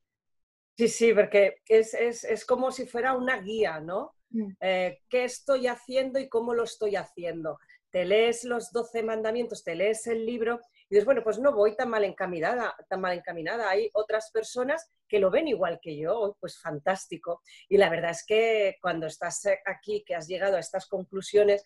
Sí, 0.77 0.87
sí, 0.87 1.13
porque 1.13 1.57
es, 1.67 2.45
como 2.45 2.71
si 2.71 2.85
fuera 2.85 3.13
una 3.13 3.41
guía, 3.41 3.79
¿no? 3.79 4.15
Mm. 4.29 4.51
Eh, 4.59 4.99
¿Qué 5.09 5.25
estoy 5.25 5.67
haciendo 5.67 6.19
y 6.19 6.29
cómo 6.29 6.53
lo 6.53 6.63
estoy 6.63 6.95
haciendo? 6.95 7.59
Te 7.91 8.05
lees 8.05 8.45
los 8.45 8.71
doce 8.71 9.03
mandamientos, 9.03 9.63
te 9.63 9.75
lees 9.75 10.07
el 10.07 10.25
libro 10.25 10.61
y 10.89 10.95
dices, 10.95 11.05
bueno, 11.05 11.23
pues 11.23 11.39
no 11.39 11.53
voy 11.53 11.75
tan 11.75 11.89
mal 11.89 12.05
encaminada, 12.05 12.73
tan 12.89 13.01
mal 13.01 13.17
encaminada. 13.17 13.69
Hay 13.69 13.89
otras 13.93 14.31
personas 14.31 14.89
que 15.07 15.19
lo 15.19 15.29
ven 15.29 15.47
igual 15.49 15.79
que 15.81 15.97
yo, 15.97 16.37
pues 16.39 16.57
fantástico. 16.57 17.41
Y 17.67 17.77
la 17.77 17.89
verdad 17.89 18.11
es 18.11 18.25
que 18.25 18.77
cuando 18.81 19.07
estás 19.07 19.45
aquí, 19.65 20.03
que 20.05 20.15
has 20.15 20.27
llegado 20.27 20.55
a 20.55 20.59
estas 20.59 20.87
conclusiones, 20.87 21.63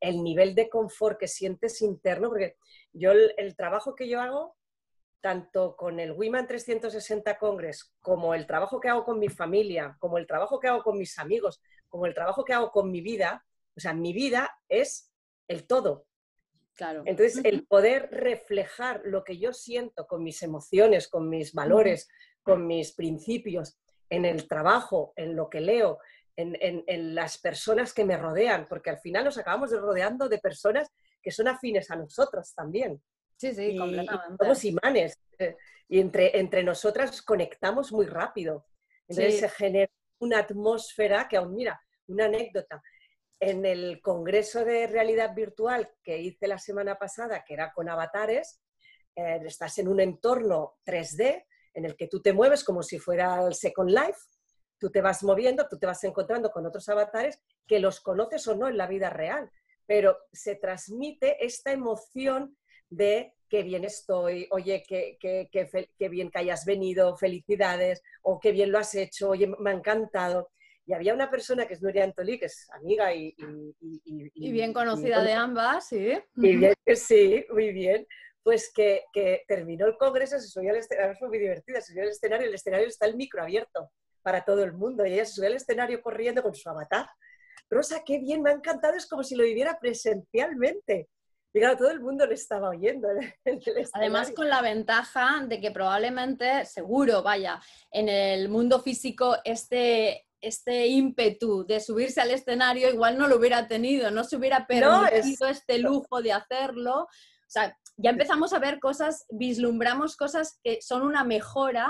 el 0.00 0.22
nivel 0.22 0.54
de 0.54 0.68
confort 0.68 1.18
que 1.18 1.28
sientes 1.28 1.82
interno, 1.82 2.28
porque 2.28 2.56
yo 2.92 3.12
el, 3.12 3.56
trabajo 3.56 3.94
que 3.94 4.08
yo 4.08 4.20
hago, 4.20 4.56
tanto 5.20 5.76
con 5.76 5.98
el 5.98 6.12
Women 6.12 6.46
360 6.46 7.38
Congress, 7.38 7.92
como 8.00 8.34
el 8.34 8.46
trabajo 8.46 8.80
que 8.80 8.88
hago 8.88 9.04
con 9.04 9.18
mi 9.18 9.28
familia, 9.28 9.96
como 9.98 10.18
el 10.18 10.26
trabajo 10.26 10.60
que 10.60 10.68
hago 10.68 10.82
con 10.82 10.98
mis 10.98 11.18
amigos, 11.18 11.60
como 11.88 12.06
el 12.06 12.14
trabajo 12.14 12.44
que 12.44 12.52
hago 12.52 12.70
con 12.70 12.90
mi 12.90 13.00
vida, 13.00 13.44
o 13.76 13.80
sea, 13.80 13.92
mi 13.92 14.12
vida 14.12 14.50
es 14.68 15.12
el 15.48 15.66
todo. 15.66 16.06
Claro. 16.74 17.02
Entonces, 17.06 17.40
el 17.44 17.66
poder 17.66 18.08
reflejar 18.12 19.00
lo 19.04 19.24
que 19.24 19.38
yo 19.38 19.52
siento 19.52 20.06
con 20.06 20.22
mis 20.22 20.42
emociones, 20.42 21.08
con 21.08 21.28
mis 21.28 21.52
valores, 21.52 22.08
con 22.42 22.68
mis 22.68 22.92
principios, 22.92 23.78
en 24.10 24.24
el 24.24 24.48
trabajo, 24.48 25.12
en 25.16 25.36
lo 25.36 25.50
que 25.50 25.60
leo, 25.60 25.98
en, 26.38 27.14
las 27.14 27.38
personas 27.38 27.92
que 27.92 28.04
me 28.04 28.16
rodean, 28.16 28.66
porque 28.68 28.90
al 28.90 28.98
final 28.98 29.24
nos 29.24 29.38
acabamos 29.38 29.70
de 29.70 29.78
rodeando 29.78 30.28
de 30.28 30.38
personas 30.38 30.88
que 31.20 31.32
son 31.32 31.48
afines 31.48 31.90
a 31.90 31.96
nosotros 31.96 32.54
también. 32.54 33.02
Sí, 33.36 33.54
sí, 33.54 33.76
completamente. 33.76 34.36
somos 34.38 34.64
imanes. 34.64 35.18
Eh, 35.38 35.56
y 35.88 36.00
entre, 36.00 36.38
entre 36.38 36.62
nosotras 36.62 37.22
conectamos 37.22 37.92
muy 37.92 38.06
rápido. 38.06 38.66
Entonces 39.08 39.40
se 39.40 39.48
genera 39.48 39.90
una 40.20 40.40
atmósfera 40.40 41.26
que 41.28 41.36
aún, 41.36 41.54
mira, 41.54 41.80
una 42.06 42.26
anécdota. 42.26 42.82
En 43.40 43.64
el 43.64 44.00
Congreso 44.00 44.64
de 44.64 44.86
Realidad 44.86 45.34
Virtual 45.34 45.90
que 46.02 46.18
hice 46.18 46.46
la 46.46 46.58
semana 46.58 46.96
pasada, 46.96 47.44
que 47.44 47.54
era 47.54 47.72
con 47.72 47.88
avatares, 47.88 48.60
eh, 49.16 49.40
estás 49.44 49.78
en 49.78 49.88
un 49.88 50.00
entorno 50.00 50.74
3D 50.84 51.44
en 51.74 51.84
el 51.84 51.96
que 51.96 52.08
tú 52.08 52.20
te 52.20 52.32
mueves 52.32 52.64
como 52.64 52.82
si 52.82 52.98
fuera 52.98 53.44
el 53.46 53.54
Second 53.54 53.90
Life 53.90 54.18
tú 54.78 54.90
te 54.90 55.00
vas 55.00 55.22
moviendo, 55.22 55.66
tú 55.68 55.78
te 55.78 55.86
vas 55.86 56.02
encontrando 56.04 56.50
con 56.50 56.66
otros 56.66 56.88
avatares 56.88 57.40
que 57.66 57.80
los 57.80 58.00
conoces 58.00 58.46
o 58.48 58.56
no 58.56 58.68
en 58.68 58.76
la 58.76 58.86
vida 58.86 59.10
real, 59.10 59.50
pero 59.86 60.16
se 60.32 60.54
transmite 60.54 61.44
esta 61.44 61.72
emoción 61.72 62.56
de 62.90 63.34
qué 63.48 63.62
bien 63.62 63.84
estoy, 63.84 64.46
oye, 64.50 64.84
qué, 64.86 65.16
qué, 65.20 66.08
bien 66.08 66.30
que 66.30 66.38
hayas 66.38 66.64
venido, 66.64 67.16
felicidades, 67.16 68.02
o 68.22 68.38
qué 68.38 68.52
bien 68.52 68.70
lo 68.70 68.78
has 68.78 68.94
hecho, 68.94 69.30
oye, 69.30 69.46
me 69.58 69.70
ha 69.70 69.74
encantado. 69.74 70.50
Y 70.86 70.94
había 70.94 71.12
una 71.12 71.30
persona 71.30 71.66
que 71.66 71.74
es 71.74 71.82
Nuria 71.82 72.04
Antolí, 72.04 72.38
que 72.38 72.46
es 72.46 72.66
amiga 72.72 73.14
y... 73.14 73.34
Y, 73.80 74.52
bien 74.52 74.72
conocida 74.72 75.22
de 75.22 75.32
ambas, 75.32 75.88
sí. 75.88 76.12
sí, 76.94 77.44
muy 77.50 77.72
bien. 77.72 78.06
Pues 78.42 78.72
que, 78.72 79.04
terminó 79.46 79.86
el 79.86 79.98
congreso, 79.98 80.38
se 80.38 80.48
subió 80.48 80.70
al 80.70 80.78
escenario, 80.78 81.14
fue 81.16 81.28
muy 81.28 81.38
divertida, 81.38 81.80
se 81.82 81.92
subió 81.92 82.04
al 82.04 82.10
escenario, 82.10 82.46
el 82.46 82.54
escenario 82.54 82.86
está 82.86 83.04
el 83.06 83.16
micro 83.16 83.42
abierto 83.42 83.90
para 84.28 84.44
todo 84.44 84.62
el 84.62 84.74
mundo. 84.74 85.06
Y 85.06 85.14
ella 85.14 85.24
se 85.24 85.32
subió 85.32 85.48
al 85.48 85.56
escenario 85.56 86.02
corriendo 86.02 86.42
con 86.42 86.54
su 86.54 86.68
avatar. 86.68 87.08
Rosa, 87.70 88.02
qué 88.04 88.18
bien, 88.18 88.42
me 88.42 88.50
ha 88.50 88.52
encantado, 88.52 88.94
es 88.94 89.06
como 89.06 89.24
si 89.24 89.34
lo 89.34 89.42
viviera 89.42 89.78
presencialmente. 89.80 91.08
Y 91.54 91.60
claro, 91.60 91.78
todo 91.78 91.90
el 91.90 92.00
mundo 92.00 92.26
le 92.26 92.34
estaba 92.34 92.68
oyendo. 92.68 93.08
Además, 93.94 94.32
con 94.32 94.50
la 94.50 94.60
ventaja 94.60 95.46
de 95.48 95.62
que 95.62 95.70
probablemente, 95.70 96.66
seguro, 96.66 97.22
vaya, 97.22 97.58
en 97.90 98.10
el 98.10 98.50
mundo 98.50 98.80
físico 98.80 99.38
este, 99.44 100.26
este 100.42 100.88
ímpetu 100.88 101.64
de 101.66 101.80
subirse 101.80 102.20
al 102.20 102.30
escenario 102.30 102.90
igual 102.90 103.16
no 103.16 103.28
lo 103.28 103.36
hubiera 103.36 103.66
tenido, 103.66 104.10
no 104.10 104.24
se 104.24 104.36
hubiera 104.36 104.66
permitido 104.66 105.48
este 105.48 105.78
lujo 105.78 106.20
de 106.20 106.32
hacerlo. 106.32 107.04
O 107.04 107.50
sea, 107.50 107.74
ya 107.96 108.10
empezamos 108.10 108.52
a 108.52 108.58
ver 108.58 108.78
cosas, 108.78 109.24
vislumbramos 109.30 110.16
cosas 110.16 110.58
que 110.62 110.82
son 110.82 111.00
una 111.00 111.24
mejora 111.24 111.88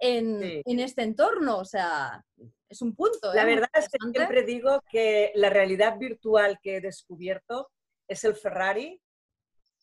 en, 0.00 0.62
este 0.80 1.02
entorno. 1.02 1.58
O 1.58 1.64
sea, 1.64 2.24
es 2.68 2.82
un 2.82 2.94
punto. 2.94 3.32
La 3.32 3.42
¿eh? 3.42 3.46
verdad 3.46 3.70
es 3.74 3.88
que 3.88 3.98
siempre 4.12 4.42
digo 4.42 4.80
que 4.90 5.32
la 5.34 5.50
realidad 5.50 5.98
virtual 5.98 6.58
que 6.62 6.76
he 6.76 6.80
descubierto 6.80 7.70
es 8.06 8.24
el 8.24 8.34
Ferrari 8.34 9.00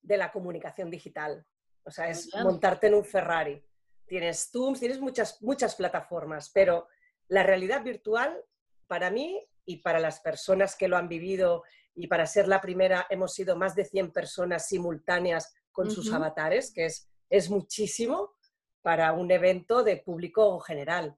de 0.01 0.17
la 0.17 0.31
comunicación 0.31 0.89
digital. 0.89 1.45
O 1.83 1.91
sea, 1.91 2.09
es 2.09 2.29
montarte 2.35 2.87
en 2.87 2.95
un 2.95 3.05
Ferrari. 3.05 3.63
Tienes 4.07 4.51
Tooms, 4.51 4.79
tienes 4.79 4.99
muchas, 4.99 5.41
muchas 5.41 5.75
plataformas, 5.75 6.49
pero 6.51 6.87
la 7.27 7.43
realidad 7.43 7.83
virtual, 7.83 8.39
para 8.87 9.09
mí 9.09 9.39
y 9.65 9.77
para 9.77 9.99
las 9.99 10.19
personas 10.19 10.75
que 10.75 10.87
lo 10.87 10.97
han 10.97 11.07
vivido, 11.07 11.63
y 11.95 12.07
para 12.07 12.27
ser 12.27 12.47
la 12.47 12.61
primera 12.61 13.07
hemos 13.09 13.33
sido 13.33 13.55
más 13.55 13.73
de 13.73 13.85
100 13.85 14.11
personas 14.11 14.67
simultáneas 14.67 15.55
con 15.71 15.89
sus 15.89 16.11
avatares, 16.13 16.71
que 16.71 16.85
es, 16.85 17.09
es 17.29 17.49
muchísimo, 17.49 18.34
para 18.85 19.13
un 19.13 19.31
evento 19.31 19.83
de 19.83 19.97
público 19.97 20.59
general. 20.59 21.17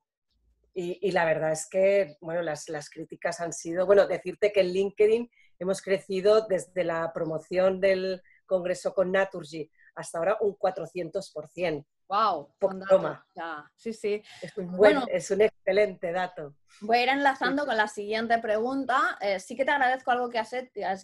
Y, 0.73 1.11
la 1.11 1.25
verdad 1.25 1.51
es 1.51 1.67
que, 1.69 2.15
bueno, 2.21 2.41
las, 2.41 2.69
las, 2.69 2.89
críticas 2.89 3.41
han 3.41 3.51
sido, 3.51 3.85
bueno, 3.85 4.07
decirte 4.07 4.53
que 4.53 4.61
en 4.61 4.67
LinkedIn 4.67 5.29
hemos 5.59 5.81
crecido 5.81 6.47
desde 6.47 6.85
la 6.85 7.11
promoción 7.11 7.81
del 7.81 8.21
congreso 8.45 8.93
con 8.93 9.11
Naturgy 9.11 9.69
hasta 9.95 10.17
ahora 10.17 10.37
un 10.39 10.57
400%. 10.57 11.85
¡Wow! 12.07 12.53
Toma. 12.87 13.27
Sí, 13.75 13.91
sí. 13.91 14.23
Es 14.41 14.57
un, 14.57 14.71
bueno, 14.71 15.03
es 15.11 15.29
un 15.29 15.41
excelente 15.41 16.13
dato. 16.13 16.55
Voy 16.79 16.99
a 16.99 17.03
ir 17.03 17.09
enlazando 17.09 17.65
con 17.65 17.75
la 17.75 17.89
siguiente 17.89 18.37
pregunta. 18.37 19.17
Eh, 19.19 19.41
sí 19.41 19.57
que 19.57 19.65
te 19.65 19.71
agradezco 19.71 20.11
algo 20.11 20.29
que 20.29 20.39
has, 20.39 20.55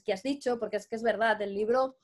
que 0.01 0.13
has 0.13 0.23
dicho, 0.23 0.57
porque 0.59 0.77
es 0.77 0.87
que 0.87 0.95
es 0.95 1.03
verdad, 1.03 1.41
el 1.41 1.53
libro 1.53 1.97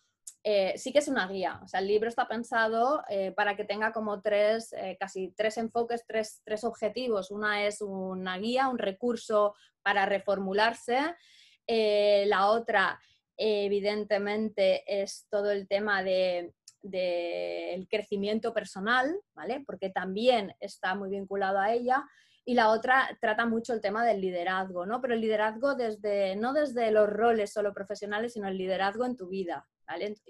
eh, 0.44 0.74
sí 0.78 0.92
que 0.92 1.00
es 1.00 1.08
una 1.08 1.28
guía. 1.28 1.60
O 1.64 1.68
sea, 1.68 1.80
el 1.80 1.88
libro 1.88 2.10
está 2.10 2.28
pensado 2.28 3.04
eh, 3.10 3.32
para 3.32 3.56
que 3.56 3.66
tenga 3.66 3.92
como 3.92 4.22
tres, 4.22 4.74
eh, 4.74 4.98
casi 5.00 5.34
tres 5.36 5.58
enfoques, 5.58 6.06
tres, 6.08 6.42
tres, 6.44 6.64
objetivos. 6.64 7.32
Una 7.32 7.66
es 7.66 7.82
una 7.82 8.38
guía, 8.38 8.68
un 8.68 8.78
recurso 8.78 9.56
para 9.82 10.06
reformularse. 10.06 11.16
la 11.68 12.48
otra, 12.50 13.00
evidentemente, 13.38 14.84
es 14.88 15.28
todo 15.30 15.52
el 15.52 15.68
tema 15.68 16.04
del 16.04 16.54
de, 16.82 17.88
crecimiento 17.90 18.54
personal, 18.54 19.16
¿vale? 19.34 19.64
Porque 19.66 19.90
también 19.90 20.56
está 20.60 20.96
muy 20.96 21.10
vinculado 21.10 21.60
a 21.60 21.74
ella. 21.74 22.04
Y 22.46 22.56
la 22.56 22.70
otra 22.70 23.16
trata 23.22 23.46
mucho 23.46 23.74
el 23.74 23.82
tema 23.82 24.04
del 24.06 24.22
liderazgo, 24.22 24.86
¿no? 24.86 25.02
Pero 25.02 25.14
el 25.14 25.22
liderazgo 25.22 25.76
desde, 25.76 26.36
no 26.36 26.54
desde 26.54 26.92
los 26.92 27.08
roles 27.08 27.54
solo 27.54 27.74
profesionales, 27.74 28.34
sino 28.34 28.48
el 28.48 28.58
liderazgo 28.58 29.06
en 29.06 29.16
tu 29.16 29.28
vida, 29.28 29.68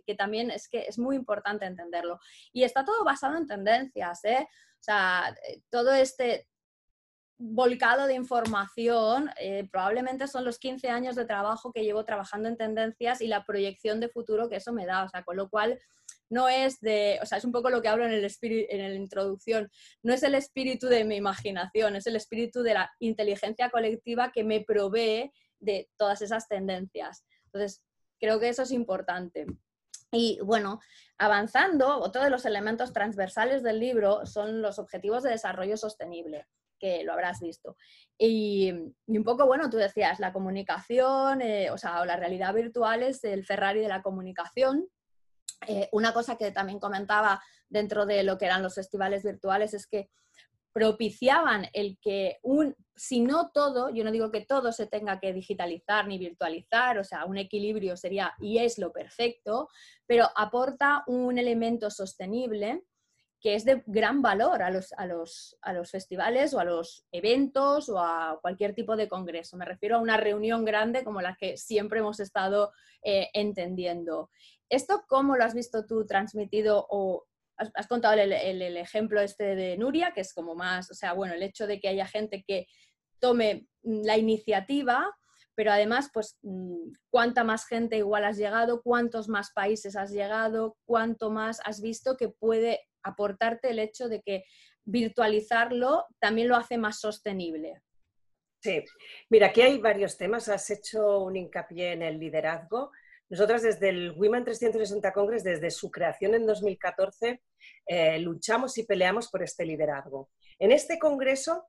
que 0.05 0.15
también 0.15 0.51
es 0.51 0.67
que 0.67 0.85
es 0.87 0.97
muy 0.97 1.15
importante 1.15 1.65
entenderlo. 1.65 2.19
Y 2.51 2.63
está 2.63 2.85
todo 2.85 3.03
basado 3.03 3.37
en 3.37 3.47
tendencias, 3.47 4.23
¿eh? 4.25 4.47
O 4.79 4.83
sea, 4.83 5.35
eh, 5.47 5.61
todo 5.69 5.93
este 5.93 6.47
volcado 7.37 8.05
de 8.05 8.15
información, 8.15 9.29
eh, 9.39 9.67
probablemente 9.71 10.27
son 10.27 10.43
los 10.43 10.59
15 10.59 10.89
años 10.89 11.15
de 11.15 11.25
trabajo 11.25 11.71
que 11.71 11.83
llevo 11.83 12.03
trabajando 12.03 12.49
en 12.49 12.57
tendencias 12.57 13.21
y 13.21 13.27
la 13.27 13.45
proyección 13.45 14.01
de 14.01 14.09
futuro 14.09 14.49
que 14.49 14.57
eso 14.57 14.73
me 14.73 14.85
da, 14.85 15.05
o 15.05 15.09
sea, 15.09 15.23
con 15.23 15.37
lo 15.37 15.49
cual 15.49 15.79
no 16.29 16.49
es 16.49 16.81
de, 16.81 17.17
o 17.21 17.25
sea, 17.25 17.37
es 17.37 17.45
un 17.45 17.53
poco 17.53 17.69
lo 17.69 17.81
que 17.81 17.87
hablo 17.87 18.05
en 18.05 18.11
el 18.11 18.27
en 18.41 18.89
la 18.89 18.93
introducción, 18.93 19.71
no 20.03 20.13
es 20.13 20.21
el 20.23 20.35
espíritu 20.35 20.87
de 20.87 21.05
mi 21.05 21.15
imaginación, 21.15 21.95
es 21.95 22.07
el 22.07 22.17
espíritu 22.17 22.61
de 22.61 22.73
la 22.73 22.91
inteligencia 22.99 23.69
colectiva 23.69 24.31
que 24.33 24.43
me 24.43 24.61
provee 24.61 25.31
de 25.59 25.89
todas 25.97 26.21
esas 26.21 26.47
tendencias. 26.47 27.23
Entonces, 27.45 27.81
Creo 28.19 28.39
que 28.39 28.49
eso 28.49 28.63
es 28.63 28.71
importante. 28.71 29.45
Y 30.11 30.39
bueno, 30.43 30.79
avanzando, 31.17 31.99
otro 31.99 32.23
de 32.23 32.29
los 32.29 32.45
elementos 32.45 32.93
transversales 32.93 33.63
del 33.63 33.79
libro 33.79 34.25
son 34.25 34.61
los 34.61 34.79
objetivos 34.79 35.23
de 35.23 35.31
desarrollo 35.31 35.77
sostenible, 35.77 36.47
que 36.79 37.03
lo 37.03 37.13
habrás 37.13 37.39
visto. 37.39 37.75
Y, 38.17 38.71
un 39.07 39.23
poco, 39.23 39.45
bueno, 39.45 39.69
tú 39.69 39.77
decías, 39.77 40.19
la 40.19 40.33
comunicación, 40.33 41.41
eh, 41.41 41.69
o 41.69 41.77
sea, 41.77 42.03
la 42.05 42.15
realidad 42.15 42.53
virtual 42.53 43.03
es 43.03 43.23
el 43.23 43.45
Ferrari 43.45 43.81
de 43.81 43.87
la 43.87 44.01
comunicación. 44.01 44.87
Eh, 45.67 45.89
una 45.91 46.13
cosa 46.13 46.37
que 46.37 46.51
también 46.51 46.79
comentaba 46.79 47.41
dentro 47.67 48.05
de 48.05 48.23
lo 48.23 48.37
que 48.37 48.45
eran 48.45 48.63
los 48.63 48.75
festivales 48.75 49.23
virtuales 49.23 49.73
es 49.73 49.85
que 49.85 50.09
propiciaban 50.73 51.67
el 51.73 51.97
que 52.01 52.37
un, 52.43 52.75
si 52.95 53.21
no 53.21 53.51
todo, 53.51 53.89
yo 53.89 54.03
no 54.03 54.11
digo 54.11 54.31
que 54.31 54.45
todo 54.45 54.71
se 54.71 54.87
tenga 54.87 55.19
que 55.19 55.33
digitalizar 55.33 56.07
ni 56.07 56.17
virtualizar, 56.17 56.97
o 56.99 57.03
sea, 57.03 57.25
un 57.25 57.37
equilibrio 57.37 57.97
sería 57.97 58.33
y 58.39 58.59
es 58.59 58.77
lo 58.77 58.91
perfecto, 58.91 59.69
pero 60.05 60.27
aporta 60.35 61.03
un 61.07 61.37
elemento 61.37 61.89
sostenible 61.89 62.83
que 63.41 63.55
es 63.55 63.63
de 63.63 63.83
gran 63.85 64.21
valor 64.21 64.61
a 64.61 64.69
los, 64.69 64.91
a 64.93 65.05
los, 65.05 65.57
a 65.61 65.71
los 65.71 65.89
festivales 65.89 66.53
o 66.53 66.59
a 66.59 66.65
los 66.65 67.05
eventos 67.11 67.87
o 67.87 67.99
a 67.99 68.37
cualquier 68.41 68.75
tipo 68.75 68.97
de 68.97 69.07
congreso. 69.07 69.55
Me 69.55 69.65
refiero 69.65 69.95
a 69.95 70.01
una 70.01 70.17
reunión 70.17 70.65
grande 70.65 71.05
como 71.05 71.21
la 71.21 71.35
que 71.39 71.55
siempre 71.55 71.99
hemos 71.99 72.19
estado 72.19 72.73
eh, 73.01 73.29
entendiendo. 73.33 74.29
¿Esto 74.67 75.05
cómo 75.07 75.37
lo 75.37 75.45
has 75.45 75.53
visto 75.53 75.85
tú 75.85 76.05
transmitido 76.05 76.85
o 76.89 77.28
has, 77.59 77.87
contado 77.87 78.19
el, 78.19 78.77
ejemplo 78.77 79.21
este 79.21 79.55
de 79.55 79.77
Nuria, 79.77 80.11
que 80.13 80.21
es 80.21 80.33
como 80.33 80.55
más, 80.55 80.89
o 80.89 80.93
sea, 80.93 81.13
bueno, 81.13 81.33
el 81.33 81.43
hecho 81.43 81.67
de 81.67 81.79
que 81.79 81.89
haya 81.89 82.07
gente 82.07 82.43
que 82.47 82.67
tome 83.19 83.67
la 83.83 84.17
iniciativa, 84.17 85.13
pero 85.55 85.71
además, 85.71 86.09
pues, 86.13 86.37
mm, 86.41 86.93
cuánta 87.11 87.43
más 87.43 87.67
gente 87.67 87.97
igual 87.97 88.23
has 88.23 88.37
llegado, 88.37 88.81
cuántos 88.81 89.27
más 89.27 89.51
países 89.53 89.95
has 89.95 90.11
llegado, 90.11 90.77
cuánto 90.85 91.29
más 91.29 91.59
has 91.65 91.81
visto 91.81 92.15
que 92.15 92.29
puede 92.29 92.79
aportarte 93.03 93.71
el 93.71 93.79
hecho 93.79 94.07
de 94.07 94.21
que 94.21 94.43
virtualizarlo 94.85 96.05
también 96.19 96.47
lo 96.47 96.55
hace 96.55 96.77
más 96.77 96.99
sostenible. 96.99 97.81
Sí, 98.61 98.83
mira, 99.29 99.47
aquí 99.47 99.61
hay 99.61 99.77
varios 99.79 100.17
temas. 100.17 100.49
Has 100.49 100.69
hecho 100.69 101.19
un 101.19 101.35
hincapié 101.35 101.93
en 101.93 102.01
el 102.01 102.19
liderazgo. 102.19 102.91
Nosotras 103.29 103.61
desde 103.61 103.89
el 103.89 104.11
Women 104.11 104.43
360 104.43 105.13
Congress, 105.13 105.43
desde 105.43 105.69
su 105.69 105.91
creación 105.91 106.33
en 106.33 106.47
2014, 106.47 107.43
eh, 107.85 108.19
luchamos 108.19 108.77
y 108.77 108.85
peleamos 108.85 109.29
por 109.29 109.43
este 109.43 109.65
liderazgo. 109.65 110.31
En 110.57 110.71
este 110.71 110.97
congreso, 110.97 111.67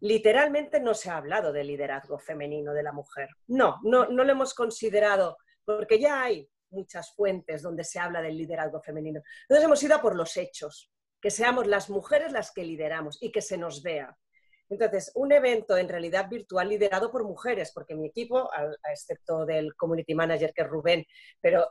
literalmente 0.00 0.80
no 0.80 0.94
se 0.94 1.10
ha 1.10 1.18
hablado 1.18 1.52
del 1.52 1.66
liderazgo 1.66 2.18
femenino 2.18 2.72
de 2.72 2.82
la 2.82 2.92
mujer. 2.92 3.28
No, 3.46 3.78
no, 3.82 4.06
no 4.06 4.24
lo 4.24 4.32
hemos 4.32 4.54
considerado, 4.54 5.36
porque 5.64 6.00
ya 6.00 6.22
hay 6.22 6.48
muchas 6.70 7.14
fuentes 7.14 7.62
donde 7.62 7.84
se 7.84 7.98
habla 7.98 8.22
del 8.22 8.36
liderazgo 8.36 8.80
femenino. 8.80 9.20
Entonces 9.42 9.64
hemos 9.64 9.82
ido 9.82 9.96
a 9.96 10.02
por 10.02 10.16
los 10.16 10.36
hechos, 10.36 10.90
que 11.20 11.30
seamos 11.30 11.66
las 11.66 11.90
mujeres 11.90 12.32
las 12.32 12.52
que 12.52 12.64
lideramos 12.64 13.18
y 13.20 13.30
que 13.30 13.42
se 13.42 13.58
nos 13.58 13.82
vea. 13.82 14.16
Entonces, 14.72 15.12
un 15.14 15.32
evento 15.32 15.76
en 15.76 15.88
realidad 15.88 16.28
virtual 16.30 16.68
liderado 16.68 17.12
por 17.12 17.24
mujeres, 17.24 17.72
porque 17.74 17.94
mi 17.94 18.06
equipo, 18.06 18.50
excepto 18.90 19.44
del 19.44 19.74
community 19.76 20.14
manager 20.14 20.52
que 20.54 20.62
es 20.62 20.68
Rubén, 20.68 21.04
pero 21.40 21.66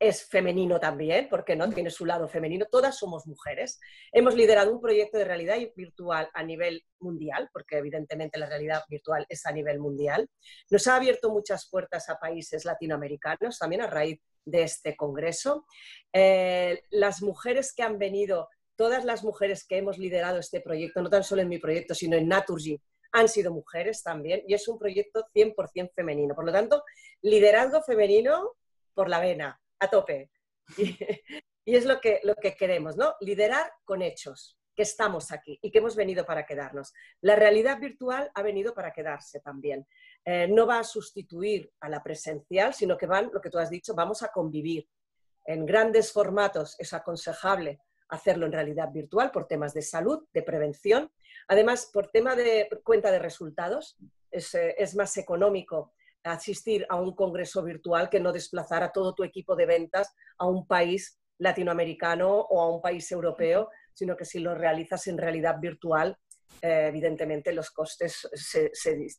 es 0.00 0.24
femenino 0.24 0.78
también, 0.78 1.26
porque 1.28 1.56
no 1.56 1.68
tiene 1.70 1.90
su 1.90 2.06
lado 2.06 2.28
femenino, 2.28 2.66
todas 2.70 2.96
somos 2.96 3.26
mujeres. 3.26 3.80
Hemos 4.12 4.36
liderado 4.36 4.72
un 4.72 4.80
proyecto 4.80 5.18
de 5.18 5.24
realidad 5.24 5.56
virtual 5.74 6.30
a 6.32 6.44
nivel 6.44 6.84
mundial, 7.00 7.50
porque 7.52 7.78
evidentemente 7.78 8.38
la 8.38 8.46
realidad 8.46 8.84
virtual 8.88 9.26
es 9.28 9.44
a 9.44 9.50
nivel 9.50 9.80
mundial. 9.80 10.30
Nos 10.70 10.86
ha 10.86 10.94
abierto 10.94 11.30
muchas 11.30 11.68
puertas 11.68 12.08
a 12.08 12.18
países 12.20 12.64
latinoamericanos, 12.64 13.58
también 13.58 13.82
a 13.82 13.88
raíz 13.88 14.20
de 14.44 14.62
este 14.62 14.94
congreso. 14.94 15.66
Eh, 16.12 16.80
las 16.90 17.20
mujeres 17.20 17.74
que 17.74 17.82
han 17.82 17.98
venido 17.98 18.48
todas 18.78 19.04
las 19.04 19.24
mujeres 19.24 19.66
que 19.66 19.76
hemos 19.76 19.98
liderado 19.98 20.38
este 20.38 20.60
proyecto, 20.60 21.02
no 21.02 21.10
tan 21.10 21.24
solo 21.24 21.42
en 21.42 21.48
mi 21.48 21.58
proyecto, 21.58 21.96
sino 21.96 22.16
en 22.16 22.28
Naturgy, 22.28 22.80
han 23.10 23.28
sido 23.28 23.52
mujeres 23.52 24.04
también 24.04 24.44
y 24.46 24.54
es 24.54 24.68
un 24.68 24.78
proyecto 24.78 25.26
100% 25.34 25.90
femenino. 25.94 26.34
Por 26.34 26.46
lo 26.46 26.52
tanto, 26.52 26.84
liderazgo 27.22 27.82
femenino 27.82 28.54
por 28.94 29.08
la 29.08 29.18
vena, 29.20 29.60
a 29.80 29.90
tope. 29.90 30.30
Y, 31.68 31.76
es 31.76 31.84
lo 31.84 32.00
que, 32.00 32.20
lo 32.22 32.34
que 32.34 32.56
queremos, 32.56 32.96
¿no? 32.96 33.14
Liderar 33.20 33.70
con 33.84 34.00
hechos, 34.00 34.58
que 34.74 34.84
estamos 34.84 35.30
aquí 35.32 35.58
y 35.60 35.70
que 35.70 35.80
hemos 35.80 35.96
venido 35.96 36.24
para 36.24 36.46
quedarnos. 36.46 36.94
La 37.20 37.36
realidad 37.36 37.78
virtual 37.78 38.30
ha 38.34 38.40
venido 38.40 38.72
para 38.72 38.90
quedarse 38.90 39.40
también. 39.40 39.86
Eh, 40.24 40.48
no 40.48 40.66
va 40.66 40.78
a 40.78 40.84
sustituir 40.84 41.70
a 41.80 41.90
la 41.90 42.02
presencial, 42.02 42.72
sino 42.72 42.96
que 42.96 43.04
van, 43.04 43.28
lo 43.34 43.42
que 43.42 43.50
tú 43.50 43.58
has 43.58 43.68
dicho, 43.68 43.94
vamos 43.94 44.22
a 44.22 44.28
convivir. 44.28 44.88
En 45.44 45.66
grandes 45.66 46.10
formatos 46.10 46.74
es 46.78 46.94
aconsejable 46.94 47.82
hacerlo 48.08 48.46
en 48.46 48.52
realidad 48.52 48.90
virtual 48.92 49.30
por 49.30 49.46
temas 49.46 49.74
de 49.74 49.82
salud, 49.82 50.26
de 50.32 50.42
prevención. 50.42 51.10
Además, 51.46 51.90
por 51.92 52.10
tema 52.10 52.36
de 52.36 52.68
cuenta 52.82 53.10
de 53.10 53.18
resultados, 53.18 53.96
es, 54.30 54.54
eh, 54.54 54.74
más 54.96 55.16
económico 55.16 55.92
asistir 56.24 56.84
a 56.88 56.96
un 56.96 57.14
congreso 57.14 57.62
virtual 57.62 58.10
que 58.10 58.20
no 58.20 58.32
desplazar 58.32 58.82
a 58.82 58.92
todo 58.92 59.14
tu 59.14 59.24
equipo 59.24 59.56
de 59.56 59.66
ventas 59.66 60.14
a 60.36 60.46
un 60.46 60.66
país 60.66 61.18
latinoamericano 61.38 62.40
o 62.40 62.60
a 62.60 62.70
un 62.70 62.82
país 62.82 63.10
europeo, 63.12 63.70
sino 63.94 64.16
que 64.16 64.24
si 64.24 64.38
lo 64.40 64.54
realizas 64.54 65.06
en 65.06 65.16
realidad 65.16 65.58
virtual, 65.60 66.18
eh, 66.60 66.86
evidentemente 66.88 67.52
los 67.52 67.70
costes 67.70 68.28
se, 68.32 68.70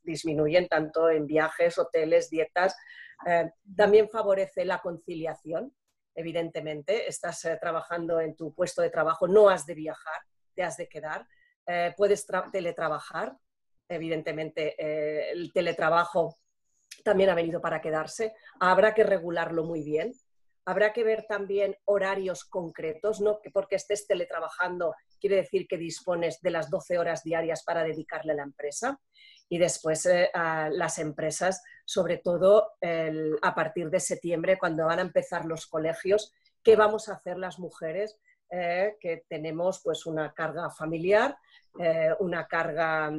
disminuyen 0.04 0.68
tanto 0.68 1.10
en 1.10 1.26
viajes, 1.26 1.78
hoteles, 1.80 2.30
dietas. 2.30 2.76
Eh, 3.26 3.50
también 3.76 4.10
favorece 4.10 4.66
la 4.66 4.80
conciliación, 4.80 5.74
evidentemente, 6.20 7.08
estás 7.08 7.46
eh, 7.46 7.58
trabajando 7.62 8.20
en 8.20 8.36
tu 8.36 8.54
puesto 8.54 8.82
de 8.82 8.90
trabajo, 8.90 9.26
no 9.26 9.48
has 9.48 9.66
de 9.66 9.74
viajar, 9.74 10.22
te 10.54 10.64
has 10.64 10.76
de 10.76 10.90
quedar, 10.90 11.26
eh, 11.66 11.94
puedes 11.96 12.28
teletrabajar, 12.52 13.38
evidentemente 13.88 14.76
eh, 14.78 15.32
el 15.32 15.54
teletrabajo 15.54 16.38
también 17.06 17.30
ha 17.30 17.36
venido 17.36 17.62
para 17.62 17.80
quedarse, 17.80 18.34
habrá 18.60 18.94
que 18.94 19.06
regularlo 19.06 19.64
muy 19.64 19.82
bien, 19.82 20.12
habrá 20.66 20.92
que 20.92 21.06
ver 21.06 21.26
también 21.26 21.78
horarios 21.86 22.44
concretos, 22.44 23.22
no 23.22 23.40
porque 23.54 23.78
estés 23.78 24.06
teletrabajando 24.06 24.94
quiere 25.22 25.38
decir 25.38 25.68
que 25.68 25.78
dispones 25.78 26.42
de 26.42 26.52
las 26.52 26.70
12 26.70 26.98
horas 26.98 27.24
diarias 27.24 27.64
para 27.64 27.84
dedicarle 27.84 28.34
a 28.34 28.36
la 28.36 28.44
empresa 28.44 29.00
y 29.48 29.58
después 29.58 30.08
a 30.34 30.70
las 30.70 31.00
empresas, 31.00 31.64
sobre 31.90 32.18
todo 32.20 32.74
a 33.42 33.56
partir 33.56 33.90
de 33.90 34.00
septiembre, 34.00 34.60
cuando 34.60 34.86
van 34.86 35.00
a 35.00 35.02
empezar 35.02 35.46
los 35.46 35.66
colegios, 35.66 36.32
¿qué 36.62 36.76
vamos 36.76 37.10
a 37.10 37.14
hacer 37.14 37.40
las 37.40 37.58
mujeres? 37.58 38.20
Eh, 38.52 38.96
que 39.00 39.24
tenemos 39.28 39.82
pues 39.84 40.06
una 40.06 40.32
carga 40.36 40.70
familiar, 40.70 41.36
eh, 41.80 42.12
una 42.20 42.46
carga 42.46 43.12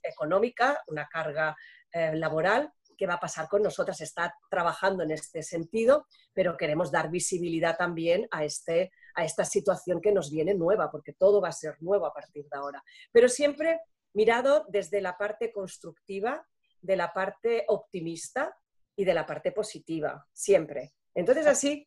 económica, 0.00 0.80
una 0.86 1.08
carga 1.08 1.56
laboral, 1.92 2.72
¿qué 2.96 3.08
va 3.08 3.14
a 3.14 3.20
pasar 3.20 3.48
con 3.48 3.64
nosotras? 3.64 4.00
Está 4.00 4.36
trabajando 4.48 5.02
en 5.02 5.10
este 5.10 5.42
sentido, 5.42 6.06
pero 6.32 6.56
queremos 6.56 6.92
dar 6.92 7.10
visibilidad 7.10 7.76
también 7.76 8.28
a, 8.30 8.44
este, 8.44 8.92
a 9.16 9.24
esta 9.24 9.44
situación 9.44 10.00
que 10.00 10.12
nos 10.12 10.30
viene 10.30 10.54
nueva, 10.54 10.88
porque 10.88 11.14
todo 11.14 11.40
va 11.40 11.48
a 11.48 11.52
ser 11.52 11.82
nuevo 11.82 12.06
a 12.06 12.14
partir 12.14 12.44
de 12.48 12.56
ahora. 12.56 12.84
Pero 13.10 13.28
siempre 13.28 13.80
mirado 14.12 14.66
desde 14.68 15.00
la 15.00 15.18
parte 15.18 15.50
constructiva, 15.50 16.46
de 16.84 16.96
la 16.96 17.12
parte 17.12 17.64
optimista 17.68 18.54
y 18.94 19.04
de 19.04 19.14
la 19.14 19.26
parte 19.26 19.52
positiva, 19.52 20.26
siempre. 20.32 20.92
Entonces 21.14 21.46
así 21.46 21.86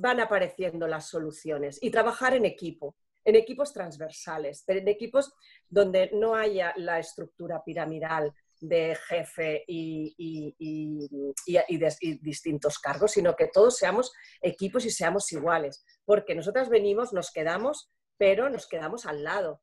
van 0.00 0.20
apareciendo 0.20 0.88
las 0.88 1.08
soluciones 1.08 1.78
y 1.80 1.90
trabajar 1.90 2.34
en 2.34 2.44
equipo, 2.44 2.96
en 3.24 3.36
equipos 3.36 3.72
transversales, 3.72 4.64
en 4.66 4.88
equipos 4.88 5.32
donde 5.68 6.10
no 6.12 6.34
haya 6.34 6.72
la 6.76 6.98
estructura 6.98 7.62
piramidal 7.64 8.34
de 8.60 8.96
jefe 9.08 9.64
y, 9.68 10.14
y, 10.18 11.78
distintos 12.20 12.78
cargos, 12.78 13.12
sino 13.12 13.36
que 13.36 13.48
todos 13.48 13.76
seamos 13.76 14.12
equipos 14.40 14.84
y 14.84 14.90
seamos 14.90 15.30
iguales, 15.32 15.84
porque 16.04 16.34
nosotras 16.34 16.68
venimos, 16.68 17.12
nos 17.12 17.30
quedamos, 17.30 17.90
pero 18.16 18.48
nos 18.48 18.66
quedamos 18.66 19.06
al 19.06 19.22
lado. 19.22 19.60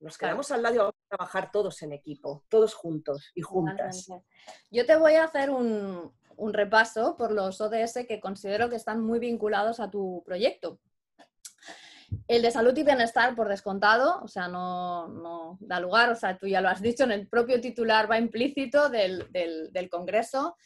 Nos 0.00 0.16
quedamos 0.16 0.50
al 0.50 0.62
lado 0.62 0.74
y 0.74 0.78
vamos 0.78 0.94
a 0.94 1.16
trabajar 1.16 1.50
todos 1.52 1.82
en 1.82 1.92
equipo, 1.92 2.42
todos 2.48 2.74
juntos 2.74 3.30
y 3.34 3.42
juntas. 3.42 4.08
Yo 4.70 4.86
te 4.86 4.96
voy 4.96 5.14
a 5.14 5.24
hacer 5.24 5.50
un, 5.50 6.12
repaso 6.52 7.18
por 7.18 7.32
los 7.32 7.60
ODS 7.60 8.06
que 8.08 8.18
considero 8.18 8.70
que 8.70 8.76
están 8.76 9.02
muy 9.02 9.18
vinculados 9.18 9.78
a 9.78 9.90
tu 9.90 10.22
proyecto. 10.24 10.80
El 12.26 12.40
de 12.40 12.50
salud 12.50 12.76
y 12.76 12.82
bienestar, 12.82 13.36
por 13.36 13.48
descontado, 13.48 14.22
o 14.22 14.26
sea, 14.26 14.48
no, 14.48 15.58
da 15.60 15.78
lugar, 15.78 16.10
o 16.10 16.16
sea, 16.16 16.38
tú 16.38 16.46
ya 16.46 16.62
lo 16.62 16.70
has 16.70 16.80
dicho, 16.80 17.04
en 17.04 17.12
el 17.12 17.28
propio 17.28 17.60
titular 17.60 18.10
va 18.10 18.18
implícito 18.18 18.88
del, 18.88 19.30
del, 19.30 19.90
Congreso. 19.90 20.56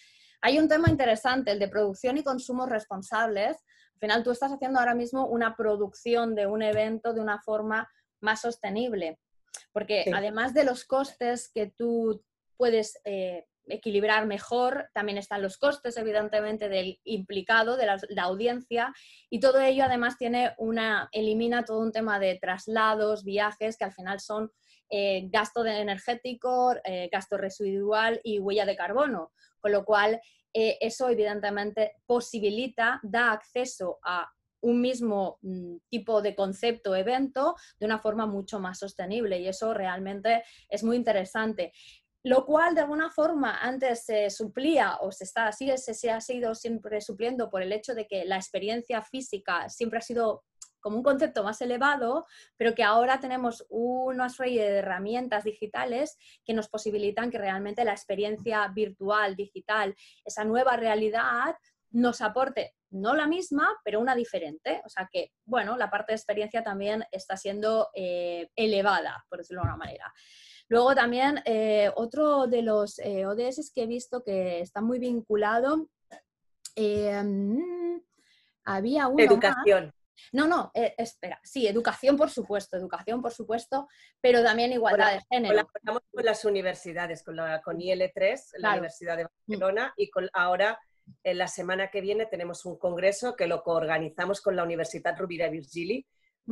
Hay 0.42 0.60
un 0.60 0.68
tema 0.68 0.88
interesante, 0.88 1.50
el 1.50 1.58
de 1.58 1.68
producción 1.68 2.16
y 2.18 2.22
consumo 2.22 2.66
responsables. 2.66 3.56
Al 3.94 4.00
final, 4.00 4.22
tú 4.22 4.30
estás 4.30 4.52
haciendo 4.52 4.78
ahora 4.78 4.94
mismo 4.94 5.26
una 5.26 5.56
producción 5.56 6.36
de 6.36 6.46
un 6.46 6.62
evento 6.62 7.12
de 7.12 7.20
una 7.20 7.40
forma 7.40 7.90
más 8.20 8.40
sostenible. 8.40 9.18
Porque 9.72 10.04
además 10.12 10.54
de 10.54 10.64
los 10.64 10.84
costes 10.84 11.50
que 11.52 11.66
tú 11.66 12.24
puedes 12.56 13.00
eh, 13.04 13.46
equilibrar 13.66 14.26
mejor, 14.26 14.90
también 14.92 15.18
están 15.18 15.42
los 15.42 15.58
costes, 15.58 15.96
evidentemente, 15.96 16.68
del 16.68 17.00
implicado, 17.04 17.76
de 17.76 17.86
la, 17.86 18.22
audiencia, 18.22 18.92
y 19.30 19.40
todo 19.40 19.60
ello 19.60 19.84
además 19.84 20.16
tiene 20.18 20.54
una, 20.58 21.08
elimina 21.12 21.64
todo 21.64 21.80
un 21.80 21.92
tema 21.92 22.18
de 22.18 22.38
traslados, 22.40 23.24
viajes, 23.24 23.76
que 23.76 23.84
al 23.84 23.92
final 23.92 24.20
son 24.20 24.50
eh, 24.90 25.28
gasto 25.30 25.64
energético, 25.64 26.74
eh, 26.84 27.08
gasto 27.10 27.36
residual 27.38 28.20
y 28.22 28.38
huella 28.38 28.66
de 28.66 28.76
carbono. 28.76 29.32
Con 29.60 29.72
lo 29.72 29.84
cual, 29.84 30.20
eso 30.56 31.08
evidentemente 31.08 31.96
posibilita, 32.06 33.00
da 33.02 33.32
acceso 33.32 33.98
a 34.04 34.30
un 34.64 34.80
mismo 34.80 35.38
mm, 35.42 35.76
tipo 35.88 36.22
de 36.22 36.34
concepto, 36.34 36.96
evento, 36.96 37.54
de 37.78 37.86
una 37.86 37.98
forma 37.98 38.26
mucho 38.26 38.58
más 38.60 38.78
sostenible 38.78 39.38
y 39.38 39.48
eso 39.48 39.74
realmente 39.74 40.42
es 40.68 40.82
muy 40.82 40.96
interesante. 40.96 41.72
Lo 42.22 42.46
cual 42.46 42.74
de 42.74 42.80
alguna 42.80 43.10
forma 43.10 43.58
antes 43.60 44.06
se 44.06 44.30
suplía 44.30 44.96
o 45.02 45.12
se, 45.12 45.24
está, 45.24 45.52
sigue, 45.52 45.76
se, 45.76 45.92
se 45.92 46.10
ha 46.10 46.22
sido 46.22 46.54
siempre 46.54 47.02
supliendo 47.02 47.50
por 47.50 47.60
el 47.60 47.72
hecho 47.72 47.94
de 47.94 48.06
que 48.06 48.24
la 48.24 48.36
experiencia 48.36 49.02
física 49.02 49.68
siempre 49.68 49.98
ha 49.98 50.02
sido 50.02 50.44
como 50.80 50.98
un 50.98 51.02
concepto 51.02 51.44
más 51.44 51.60
elevado, 51.60 52.26
pero 52.56 52.74
que 52.74 52.82
ahora 52.82 53.20
tenemos 53.20 53.66
una 53.68 54.28
serie 54.28 54.62
de 54.70 54.78
herramientas 54.78 55.44
digitales 55.44 56.18
que 56.44 56.54
nos 56.54 56.68
posibilitan 56.68 57.30
que 57.30 57.38
realmente 57.38 57.84
la 57.84 57.92
experiencia 57.92 58.66
virtual, 58.68 59.36
digital, 59.36 59.94
esa 60.24 60.44
nueva 60.44 60.76
realidad 60.76 61.56
nos 61.90 62.20
aporte 62.20 62.74
no 62.94 63.14
la 63.14 63.26
misma, 63.26 63.68
pero 63.84 64.00
una 64.00 64.14
diferente. 64.14 64.80
O 64.84 64.88
sea 64.88 65.08
que, 65.12 65.32
bueno, 65.44 65.76
la 65.76 65.90
parte 65.90 66.12
de 66.12 66.16
experiencia 66.16 66.62
también 66.62 67.04
está 67.10 67.36
siendo 67.36 67.90
eh, 67.94 68.48
elevada, 68.56 69.24
por 69.28 69.38
decirlo 69.38 69.62
de 69.62 69.68
alguna 69.68 69.84
manera. 69.84 70.12
Luego 70.68 70.94
también 70.94 71.42
eh, 71.44 71.90
otro 71.96 72.46
de 72.46 72.62
los 72.62 72.98
eh, 73.00 73.26
ODS 73.26 73.70
que 73.74 73.82
he 73.82 73.86
visto 73.86 74.22
que 74.22 74.60
está 74.60 74.80
muy 74.80 74.98
vinculado, 74.98 75.88
mm, 76.76 77.98
había 78.64 79.08
uno 79.08 79.22
Educación. 79.22 79.92
No, 80.32 80.46
no, 80.46 80.70
espera, 80.72 81.40
sí, 81.42 81.66
educación 81.66 82.16
por 82.16 82.30
supuesto, 82.30 82.76
educación 82.76 83.20
por 83.20 83.32
supuesto, 83.32 83.88
pero 84.20 84.42
también 84.42 84.72
igualdad 84.72 85.12
de 85.12 85.20
género. 85.28 85.68
Estamos 85.74 86.02
con 86.10 86.24
las 86.24 86.44
universidades, 86.44 87.24
con, 87.24 87.36
la, 87.36 87.60
con 87.60 87.78
IL3, 87.78 88.40
la 88.58 88.70
Universidad 88.70 89.16
de 89.16 89.24
mm. 89.24 89.28
Barcelona, 89.48 89.94
y 89.96 90.08
con, 90.10 90.30
ahora 90.32 90.78
en 91.22 91.38
la 91.38 91.48
semana 91.48 91.90
que 91.90 92.00
viene 92.00 92.26
tenemos 92.26 92.64
un 92.64 92.78
congreso 92.78 93.36
que 93.36 93.46
lo 93.46 93.62
coorganizamos 93.62 94.40
con 94.40 94.56
la 94.56 94.62
Universidad 94.62 95.18
Rovira 95.18 95.48
Virgili, 95.48 96.06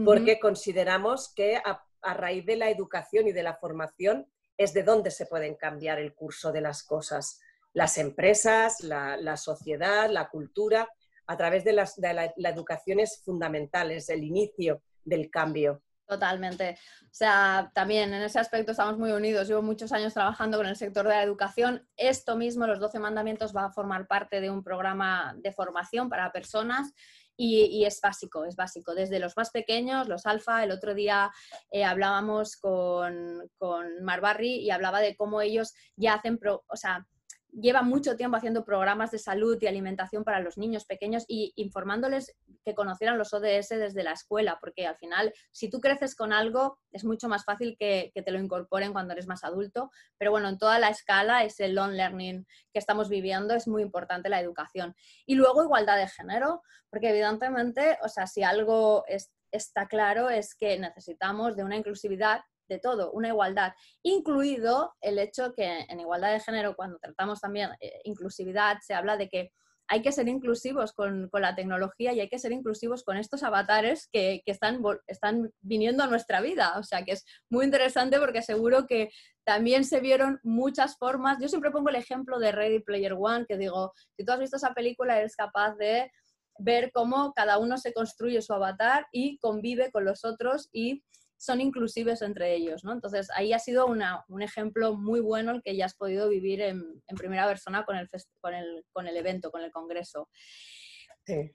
porque 0.04 0.40
consideramos 0.40 1.32
que 1.34 1.56
a, 1.56 1.84
raíz 2.14 2.46
de 2.46 2.56
la 2.56 2.70
educación 2.70 3.28
y 3.28 3.32
de 3.32 3.42
la 3.42 3.56
formación 3.56 4.26
es 4.56 4.72
de 4.72 4.82
donde 4.82 5.10
se 5.10 5.26
pueden 5.26 5.54
cambiar 5.54 5.98
el 5.98 6.14
curso 6.14 6.50
de 6.50 6.62
las 6.62 6.82
cosas. 6.82 7.40
Las 7.74 7.98
empresas, 7.98 8.80
la, 8.80 9.36
sociedad, 9.36 10.10
la 10.10 10.28
cultura, 10.28 10.88
a 11.26 11.36
través 11.36 11.64
de, 11.64 11.72
la, 11.72 12.50
educación 12.50 13.00
es 13.00 13.22
fundamental, 13.22 13.90
es 13.90 14.08
el 14.08 14.24
inicio 14.24 14.82
del 15.04 15.30
cambio. 15.30 15.82
Totalmente. 16.12 16.76
O 17.04 17.14
sea, 17.14 17.70
también 17.74 18.12
en 18.12 18.22
ese 18.22 18.38
aspecto 18.38 18.72
estamos 18.72 18.98
muy 18.98 19.12
unidos. 19.12 19.48
Llevo 19.48 19.62
muchos 19.62 19.92
años 19.92 20.12
trabajando 20.12 20.58
con 20.58 20.66
el 20.66 20.76
sector 20.76 21.04
de 21.08 21.14
la 21.14 21.22
educación. 21.22 21.88
Esto 21.96 22.36
mismo, 22.36 22.66
los 22.66 22.80
12 22.80 22.98
mandamientos, 22.98 23.56
va 23.56 23.64
a 23.64 23.72
formar 23.72 24.06
parte 24.06 24.42
de 24.42 24.50
un 24.50 24.62
programa 24.62 25.34
de 25.38 25.52
formación 25.52 26.10
para 26.10 26.30
personas 26.30 26.92
y, 27.34 27.86
es 27.86 27.98
básico, 28.02 28.44
es 28.44 28.56
básico. 28.56 28.94
Desde 28.94 29.20
los 29.20 29.38
más 29.38 29.50
pequeños, 29.50 30.06
los 30.06 30.26
alfa, 30.26 30.62
el 30.62 30.70
otro 30.70 30.92
día 30.92 31.30
eh, 31.70 31.82
hablábamos 31.82 32.58
con, 32.58 33.50
con 33.56 34.04
Mar 34.04 34.20
Barry 34.20 34.56
y 34.56 34.70
hablaba 34.70 35.00
de 35.00 35.16
cómo 35.16 35.40
ellos 35.40 35.72
ya 35.96 36.12
hacen, 36.12 36.38
o 36.44 36.76
sea, 36.76 37.06
lleva 37.52 37.82
mucho 37.82 38.16
tiempo 38.16 38.36
haciendo 38.36 38.64
programas 38.64 39.10
de 39.10 39.18
salud 39.18 39.58
y 39.60 39.66
alimentación 39.66 40.24
para 40.24 40.40
los 40.40 40.56
niños 40.56 40.86
pequeños 40.86 41.24
y 41.28 41.52
informándoles 41.56 42.34
que 42.64 42.74
conocieran 42.74 43.18
los 43.18 43.32
ODS 43.34 43.68
desde 43.68 44.02
la 44.02 44.12
escuela, 44.12 44.58
porque 44.60 44.86
al 44.86 44.96
final, 44.96 45.32
si 45.50 45.68
tú 45.68 45.80
creces 45.80 46.14
con 46.14 46.32
algo, 46.32 46.78
es 46.90 47.04
mucho 47.04 47.28
más 47.28 47.44
fácil 47.44 47.76
que, 47.78 48.10
te 48.14 48.30
lo 48.30 48.38
incorporen 48.38 48.92
cuando 48.92 49.12
eres 49.12 49.26
más 49.26 49.44
adulto. 49.44 49.90
Pero 50.18 50.30
bueno, 50.30 50.48
en 50.48 50.58
toda 50.58 50.78
la 50.78 50.88
escala, 50.88 51.44
ese 51.44 51.68
long 51.68 51.92
learning 51.92 52.46
que 52.72 52.78
estamos 52.78 53.08
viviendo, 53.08 53.54
es 53.54 53.68
muy 53.68 53.82
importante 53.82 54.28
la 54.28 54.40
educación. 54.40 54.94
Y 55.26 55.34
luego 55.34 55.62
igualdad 55.62 55.98
de 55.98 56.08
género, 56.08 56.62
porque 56.88 57.10
evidentemente, 57.10 57.98
o 58.02 58.08
sea, 58.08 58.26
si 58.26 58.42
algo 58.42 59.04
está 59.50 59.86
claro 59.86 60.30
es 60.30 60.54
que 60.54 60.78
necesitamos 60.78 61.56
de 61.56 61.64
una 61.64 61.76
inclusividad 61.76 62.40
de 62.72 62.78
todo, 62.78 63.12
una 63.12 63.28
igualdad, 63.28 63.72
incluido 64.02 64.94
el 65.00 65.18
hecho 65.18 65.52
que 65.54 65.86
en 65.88 66.00
igualdad 66.00 66.32
de 66.32 66.40
género, 66.40 66.74
cuando 66.74 66.98
tratamos 66.98 67.40
también 67.40 67.70
eh, 67.80 68.00
inclusividad, 68.04 68.78
se 68.80 68.94
habla 68.94 69.16
de 69.16 69.28
que 69.28 69.52
hay 69.88 70.00
que 70.00 70.12
ser 70.12 70.26
inclusivos 70.26 70.94
con, 70.94 71.28
la 71.32 71.54
tecnología 71.54 72.12
y 72.12 72.20
hay 72.20 72.28
que 72.28 72.38
ser 72.38 72.52
inclusivos 72.52 73.04
con 73.04 73.18
estos 73.18 73.42
avatares 73.42 74.08
que, 74.10 74.42
están, 74.46 74.80
están 75.06 75.50
viniendo 75.60 76.02
a 76.02 76.06
nuestra 76.06 76.40
vida. 76.40 76.78
O 76.78 76.82
sea 76.82 77.04
que 77.04 77.12
es 77.12 77.26
muy 77.50 77.66
interesante 77.66 78.18
porque 78.18 78.40
seguro 78.40 78.86
que 78.86 79.10
también 79.44 79.84
se 79.84 80.00
vieron 80.00 80.40
muchas 80.42 80.96
formas. 80.96 81.38
Yo 81.42 81.48
siempre 81.48 81.70
pongo 81.70 81.90
el 81.90 81.96
ejemplo 81.96 82.38
de 82.38 82.52
Ready 82.52 82.80
Player 82.80 83.14
One, 83.18 83.44
que 83.46 83.58
digo, 83.58 83.92
si 84.16 84.24
tú 84.24 84.32
has 84.32 84.38
visto 84.38 84.56
esa 84.56 84.72
película, 84.72 85.18
eres 85.18 85.36
capaz 85.36 85.74
de 85.76 86.10
ver 86.58 86.90
cómo 86.92 87.32
cada 87.34 87.58
uno 87.58 87.76
se 87.76 87.92
construye 87.92 88.40
su 88.40 88.54
avatar 88.54 89.06
y 89.12 89.38
convive 89.38 89.90
con 89.90 90.04
los 90.04 90.24
otros 90.24 90.68
y 90.72 91.02
son 91.42 91.60
inclusivos 91.60 92.22
entre 92.22 92.54
ellos, 92.54 92.84
¿no? 92.84 92.92
Entonces, 92.92 93.28
ahí 93.34 93.52
ha 93.52 93.58
sido 93.58 93.86
un 93.86 94.42
ejemplo 94.42 94.94
muy 94.94 95.18
bueno 95.18 95.50
el 95.50 95.60
que 95.60 95.74
ya 95.74 95.86
has 95.86 95.94
podido 95.96 96.28
vivir 96.28 96.60
en, 96.60 97.02
primera 97.16 97.48
persona 97.48 97.84
con 97.84 97.96
el, 97.96 98.08
con, 98.40 98.54
el, 98.54 98.84
con 98.92 99.08
el 99.08 99.16
evento, 99.16 99.50
con 99.50 99.60
el 99.62 99.72
congreso. 99.72 100.28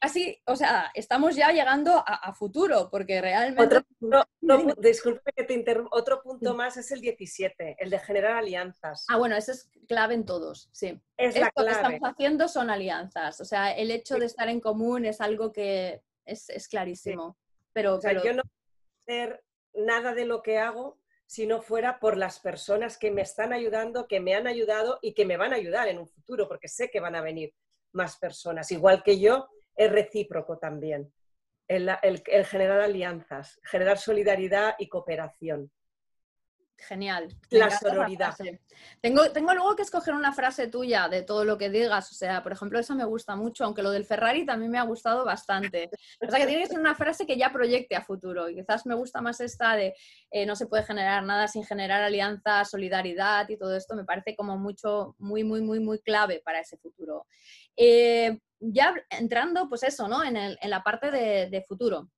Así, 0.02 0.42
o 0.46 0.58
sea, 0.58 0.92
estamos 0.94 1.38
ya 1.38 1.52
llegando 1.52 2.04
a, 2.06 2.34
futuro, 2.34 2.90
porque 2.92 3.22
realmente... 3.22 3.82
disculpe 4.78 5.32
que 5.34 5.44
te 5.46 5.54
interrumpa, 5.54 5.96
otro 5.96 6.22
punto 6.22 6.54
más 6.54 6.76
es 6.76 6.92
el 6.92 7.00
17, 7.00 7.78
el 7.80 7.90
de 7.90 8.00
generar 8.00 8.34
alianzas. 8.34 9.06
Ah, 9.08 9.16
bueno, 9.16 9.38
eso 9.38 9.54
es 9.54 9.70
clave 9.88 10.16
en 10.16 10.26
todos, 10.26 10.70
sí. 10.74 11.00
Es 11.16 11.38
Esto 11.38 11.64
que 11.64 11.72
estamos 11.72 12.02
haciendo 12.04 12.50
son 12.50 12.70
alianzas, 12.70 13.40
o 13.40 13.46
sea, 13.46 13.72
el 13.72 13.92
hecho 13.92 14.16
de 14.16 14.26
estar 14.26 14.50
en 14.50 14.60
común 14.60 15.06
es 15.06 15.22
algo 15.22 15.54
que 15.54 16.02
es, 16.26 16.68
clarísimo. 16.68 17.38
Pero, 17.72 18.00
pero... 18.02 18.22
yo 18.24 18.34
no 18.34 18.44
hacer 19.08 19.42
nada 19.78 20.14
de 20.14 20.26
lo 20.26 20.42
que 20.42 20.58
hago 20.58 21.00
si 21.26 21.46
no 21.46 21.62
fuera 21.62 22.00
por 22.00 22.18
las 22.18 22.40
personas 22.40 22.98
que 22.98 23.12
me 23.12 23.22
están 23.22 23.54
ayudando, 23.54 24.08
que 24.08 24.20
me 24.20 24.34
han 24.34 24.48
ayudado 24.48 25.00
y 25.02 25.14
que 25.14 25.26
me 25.26 25.38
van 25.38 25.54
a 25.54 25.58
ayudar 25.58 25.88
en 25.88 25.98
un 26.00 26.08
futuro, 26.08 26.48
porque 26.48 26.68
sé 26.68 26.90
que 26.90 27.00
van 27.00 27.16
a 27.16 27.22
venir 27.22 27.54
más 27.92 28.18
personas. 28.18 28.72
Igual 28.72 29.04
que 29.04 29.20
yo, 29.20 29.50
es 29.76 29.92
recíproco 29.92 30.58
también. 30.58 31.14
el 31.68 32.46
generar 32.46 32.80
alianzas, 32.80 33.60
generar 33.64 33.98
solidaridad 33.98 34.76
y 34.80 34.88
cooperación. 34.88 35.72
Genial. 36.78 37.36
La 37.50 37.72
sororidad. 37.72 38.36
Tengo, 39.02 39.32
tengo 39.32 39.54
luego 39.54 39.76
que 39.76 39.82
escoger 39.82 40.14
una 40.14 40.32
frase 40.32 40.68
tuya 40.68 41.10
de 41.10 41.24
todo 41.24 41.44
lo 41.44 41.58
que 41.58 41.70
digas. 41.70 42.12
O 42.12 42.14
sea, 42.14 42.44
por 42.44 42.52
ejemplo, 42.52 42.78
esa 42.78 42.94
me 42.94 43.04
gusta 43.04 43.36
mucho, 43.36 43.66
aunque 43.66 43.82
lo 43.82 43.90
del 43.90 44.06
Ferrari 44.06 44.46
también 44.46 44.72
me 44.72 44.78
ha 44.78 44.84
gustado 44.84 45.26
bastante. 45.26 45.90
O 46.22 46.30
sea, 46.30 46.40
que 46.40 46.46
tiene 46.46 46.62
que 46.62 46.70
ser 46.70 46.80
una 46.80 46.94
frase 46.94 47.26
que 47.26 47.38
ya 47.38 47.52
proyecte 47.52 47.96
a 47.96 48.04
futuro. 48.04 48.48
Y 48.48 48.56
quizás 48.56 48.86
me 48.86 48.94
gusta 48.94 49.22
más 49.22 49.40
esta 49.42 49.76
de 49.76 49.96
eh, 50.30 50.46
no 50.46 50.56
se 50.56 50.68
puede 50.68 50.84
generar 50.84 51.24
nada 51.24 51.48
sin 51.48 51.64
generar 51.64 52.04
alianza, 52.04 52.64
solidaridad 52.64 53.50
y 53.50 53.58
todo 53.58 53.76
esto. 53.76 53.96
Me 53.96 54.06
parece 54.06 54.36
como 54.36 54.58
mucho, 54.58 55.16
muy, 55.18 55.44
muy, 55.44 55.62
muy, 55.62 55.80
muy 55.80 56.00
clave 56.00 56.42
para 56.46 56.60
ese 56.60 56.78
futuro. 56.78 57.26
Eh, 57.76 58.40
ya 58.60 58.94
entrando, 59.10 59.68
pues 59.68 59.84
eso, 59.84 60.08
¿no? 60.08 60.24
En, 60.24 60.38
el, 60.38 60.58
en 60.62 60.70
la 60.70 60.84
parte 60.84 61.12
de, 61.12 61.66
futuro. 61.68 62.10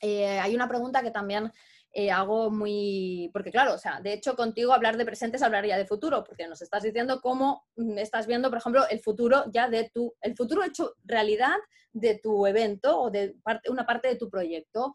Eh, 0.00 0.38
hay 0.38 0.54
una 0.54 0.68
pregunta 0.68 1.02
que 1.02 1.10
también 1.10 1.52
eh, 1.94 2.10
hago 2.10 2.50
muy... 2.50 3.30
Porque 3.32 3.50
claro, 3.50 3.74
o 3.74 3.78
sea, 3.78 4.00
de 4.00 4.14
hecho 4.14 4.34
contigo 4.34 4.72
hablar 4.72 4.96
de 4.96 5.04
presente 5.04 5.36
es 5.36 5.42
hablar 5.42 5.66
ya 5.66 5.76
de 5.76 5.86
futuro, 5.86 6.24
porque 6.24 6.48
nos 6.48 6.62
estás 6.62 6.82
diciendo 6.82 7.20
cómo 7.20 7.66
mm, 7.76 7.98
estás 7.98 8.26
viendo, 8.26 8.48
por 8.48 8.58
ejemplo, 8.58 8.88
el 8.88 9.00
futuro 9.00 9.44
ya 9.52 9.68
de 9.68 9.90
tu... 9.92 10.14
El 10.22 10.34
futuro 10.34 10.64
hecho 10.64 10.94
realidad 11.04 11.56
de 11.92 12.18
tu 12.18 12.46
evento 12.46 12.98
o 12.98 13.10
de 13.10 13.34
parte, 13.42 13.70
una 13.70 13.84
parte 13.84 14.08
de 14.08 14.16
tu 14.16 14.30
proyecto. 14.30 14.94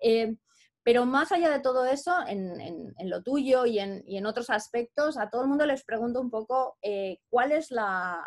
Eh, 0.00 0.36
pero 0.82 1.04
más 1.04 1.32
allá 1.32 1.50
de 1.50 1.60
todo 1.60 1.84
eso, 1.84 2.14
en, 2.26 2.94
lo 3.04 3.22
tuyo 3.22 3.66
y 3.66 3.78
en, 3.78 4.02
y 4.06 4.16
en, 4.16 4.24
otros 4.24 4.48
aspectos, 4.48 5.18
a 5.18 5.28
todo 5.28 5.42
el 5.42 5.48
mundo 5.48 5.66
les 5.66 5.84
pregunto 5.84 6.18
un 6.18 6.30
poco 6.30 6.78
eh, 6.80 7.18
cuál 7.28 7.52
es 7.52 7.70
la, 7.70 8.26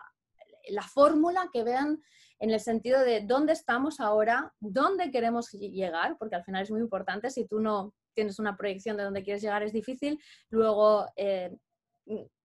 la 0.69 0.83
fórmula 0.83 1.49
que 1.51 1.63
vean 1.63 2.03
en 2.37 2.51
el 2.51 2.59
sentido 2.59 2.99
de 2.99 3.21
dónde 3.21 3.53
estamos 3.53 3.99
ahora, 3.99 4.53
dónde 4.59 5.09
queremos 5.09 5.51
llegar, 5.51 6.17
porque 6.19 6.35
al 6.35 6.43
final 6.43 6.61
es 6.61 6.69
muy 6.69 6.81
importante. 6.81 7.31
Si 7.31 7.47
tú 7.47 7.59
no 7.59 7.95
tienes 8.13 8.39
una 8.39 8.57
proyección 8.57 8.97
de 8.97 9.03
dónde 9.03 9.23
quieres 9.23 9.41
llegar 9.41 9.63
es 9.63 9.73
difícil, 9.73 10.21
luego 10.49 11.07
eh, 11.15 11.55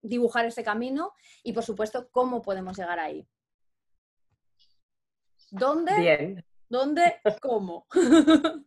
dibujar 0.02 0.46
ese 0.46 0.64
camino 0.64 1.12
y 1.42 1.52
por 1.52 1.64
supuesto 1.64 2.08
cómo 2.10 2.42
podemos 2.42 2.76
llegar 2.76 2.98
ahí. 2.98 3.26
¿Dónde? 5.50 5.98
Bien. 5.98 6.44
¿Dónde? 6.68 7.20
¿Cómo? 7.40 7.86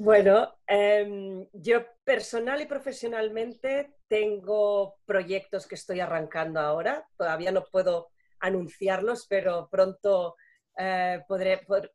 Bueno, 0.00 0.54
em, 0.68 1.44
yo 1.52 1.84
personal 2.04 2.60
y 2.60 2.66
profesionalmente 2.66 3.96
tengo 4.06 4.94
proyectos 5.04 5.66
que 5.66 5.74
estoy 5.74 5.98
arrancando 5.98 6.60
ahora. 6.60 7.04
Todavía 7.16 7.50
no 7.50 7.64
puedo 7.64 8.12
anunciarlos, 8.38 9.26
pero 9.28 9.68
pronto 9.68 10.36
eh, 10.78 11.24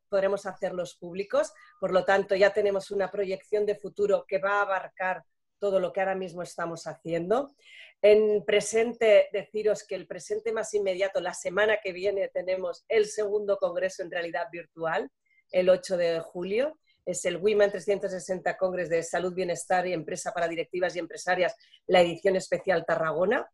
podremos 0.08 0.46
hacerlos 0.46 0.96
públicos. 0.96 1.52
Por 1.80 1.92
lo 1.92 2.04
tanto, 2.04 2.34
ya 2.34 2.52
tenemos 2.52 2.90
una 2.90 3.10
proyección 3.10 3.64
de 3.64 3.76
futuro 3.76 4.26
que 4.28 4.38
va 4.38 4.58
a 4.58 4.62
abarcar 4.62 5.24
todo 5.58 5.80
lo 5.80 5.92
que 5.92 6.00
ahora 6.00 6.14
mismo 6.14 6.42
estamos 6.42 6.86
haciendo. 6.86 7.54
En 8.02 8.44
presente, 8.44 9.30
deciros 9.32 9.82
que 9.86 9.94
el 9.94 10.06
presente 10.06 10.52
más 10.52 10.74
inmediato, 10.74 11.22
la 11.22 11.32
semana 11.32 11.78
que 11.82 11.92
viene, 11.92 12.28
tenemos 12.28 12.84
el 12.88 13.06
segundo 13.06 13.56
congreso 13.56 14.02
en 14.02 14.10
realidad 14.10 14.48
virtual, 14.52 15.10
el 15.50 15.70
8 15.70 15.96
de 15.96 16.20
julio. 16.20 16.78
Es 17.06 17.24
el 17.24 17.38
Women 17.38 17.70
360 17.70 18.58
Congres 18.58 18.90
de 18.90 19.02
Salud, 19.02 19.32
Bienestar 19.32 19.86
y 19.86 19.94
Empresa 19.94 20.32
para 20.32 20.48
Directivas 20.48 20.94
y 20.96 20.98
Empresarias, 20.98 21.56
la 21.86 22.02
edición 22.02 22.36
especial 22.36 22.84
Tarragona. 22.86 23.50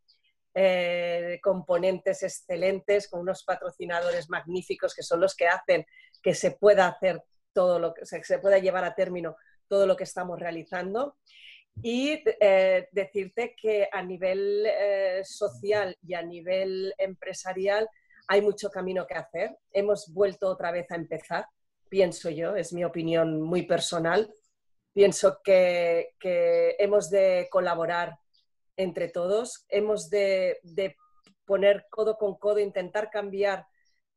Eh, 0.52 1.38
componentes 1.42 2.24
excelentes, 2.24 3.08
con 3.08 3.20
unos 3.20 3.44
patrocinadores 3.44 4.28
magníficos 4.28 4.96
que 4.96 5.04
son 5.04 5.20
los 5.20 5.36
que 5.36 5.46
hacen 5.46 5.86
que 6.20 6.34
se 6.34 6.50
pueda 6.50 6.88
hacer 6.88 7.22
todo 7.52 7.78
lo 7.78 7.94
que 7.94 8.04
se 8.04 8.38
pueda 8.40 8.58
llevar 8.58 8.84
a 8.84 8.96
término 8.96 9.36
todo 9.68 9.86
lo 9.86 9.96
que 9.96 10.04
estamos 10.04 10.38
realizando. 10.40 11.16
Y 11.82 12.22
eh, 12.40 12.88
decirte 12.90 13.54
que 13.56 13.88
a 13.90 14.02
nivel 14.02 14.66
eh, 14.66 15.22
social 15.24 15.96
y 16.02 16.14
a 16.14 16.22
nivel 16.22 16.92
empresarial 16.98 17.88
hay 18.26 18.42
mucho 18.42 18.70
camino 18.70 19.06
que 19.06 19.14
hacer. 19.14 19.56
Hemos 19.70 20.12
vuelto 20.12 20.48
otra 20.48 20.72
vez 20.72 20.90
a 20.90 20.96
empezar, 20.96 21.46
pienso 21.88 22.28
yo, 22.28 22.56
es 22.56 22.72
mi 22.72 22.84
opinión 22.84 23.40
muy 23.40 23.62
personal. 23.62 24.34
Pienso 24.92 25.40
que, 25.44 26.14
que 26.18 26.74
hemos 26.80 27.08
de 27.08 27.46
colaborar 27.50 28.18
entre 28.80 29.08
todos. 29.08 29.66
Hemos 29.68 30.08
de, 30.10 30.58
poner 31.44 31.86
codo 31.90 32.16
con 32.16 32.36
codo, 32.38 32.58
intentar 32.58 33.10
cambiar 33.10 33.66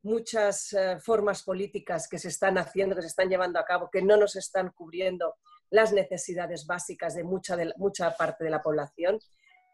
muchas 0.04 0.74
eh, 0.74 1.00
formas 1.00 1.44
políticas 1.44 2.08
que 2.08 2.20
se 2.20 2.30
están 2.30 2.58
haciendo, 2.58 2.96
que 2.96 3.02
se 3.02 3.08
están 3.08 3.30
llevando 3.30 3.60
a 3.60 3.66
cabo, 3.66 3.90
que 3.92 4.02
no 4.02 4.18
nos 4.18 4.36
están 4.36 4.70
cubriendo 4.70 5.36
las 5.70 5.92
necesidades 5.92 6.66
básicas 6.66 7.16
de 7.16 7.24
mucha, 7.24 7.58
mucha 7.78 8.16
parte 8.16 8.44
de 8.44 8.50
la 8.50 8.62
población. 8.62 9.20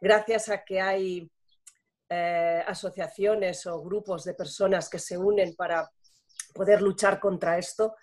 Gracias 0.01 0.49
a 0.49 0.63
que 0.63 0.79
hay 0.79 1.29
eh, 2.09 2.63
asociaciones 2.65 3.65
o 3.67 3.81
grupos 3.81 4.23
de 4.23 4.33
personas 4.33 4.89
que 4.89 4.99
se 4.99 5.17
unen 5.17 5.55
para 5.55 5.89
poder 6.53 6.81
luchar 6.81 7.19
contra 7.19 7.57
esto, 7.57 7.95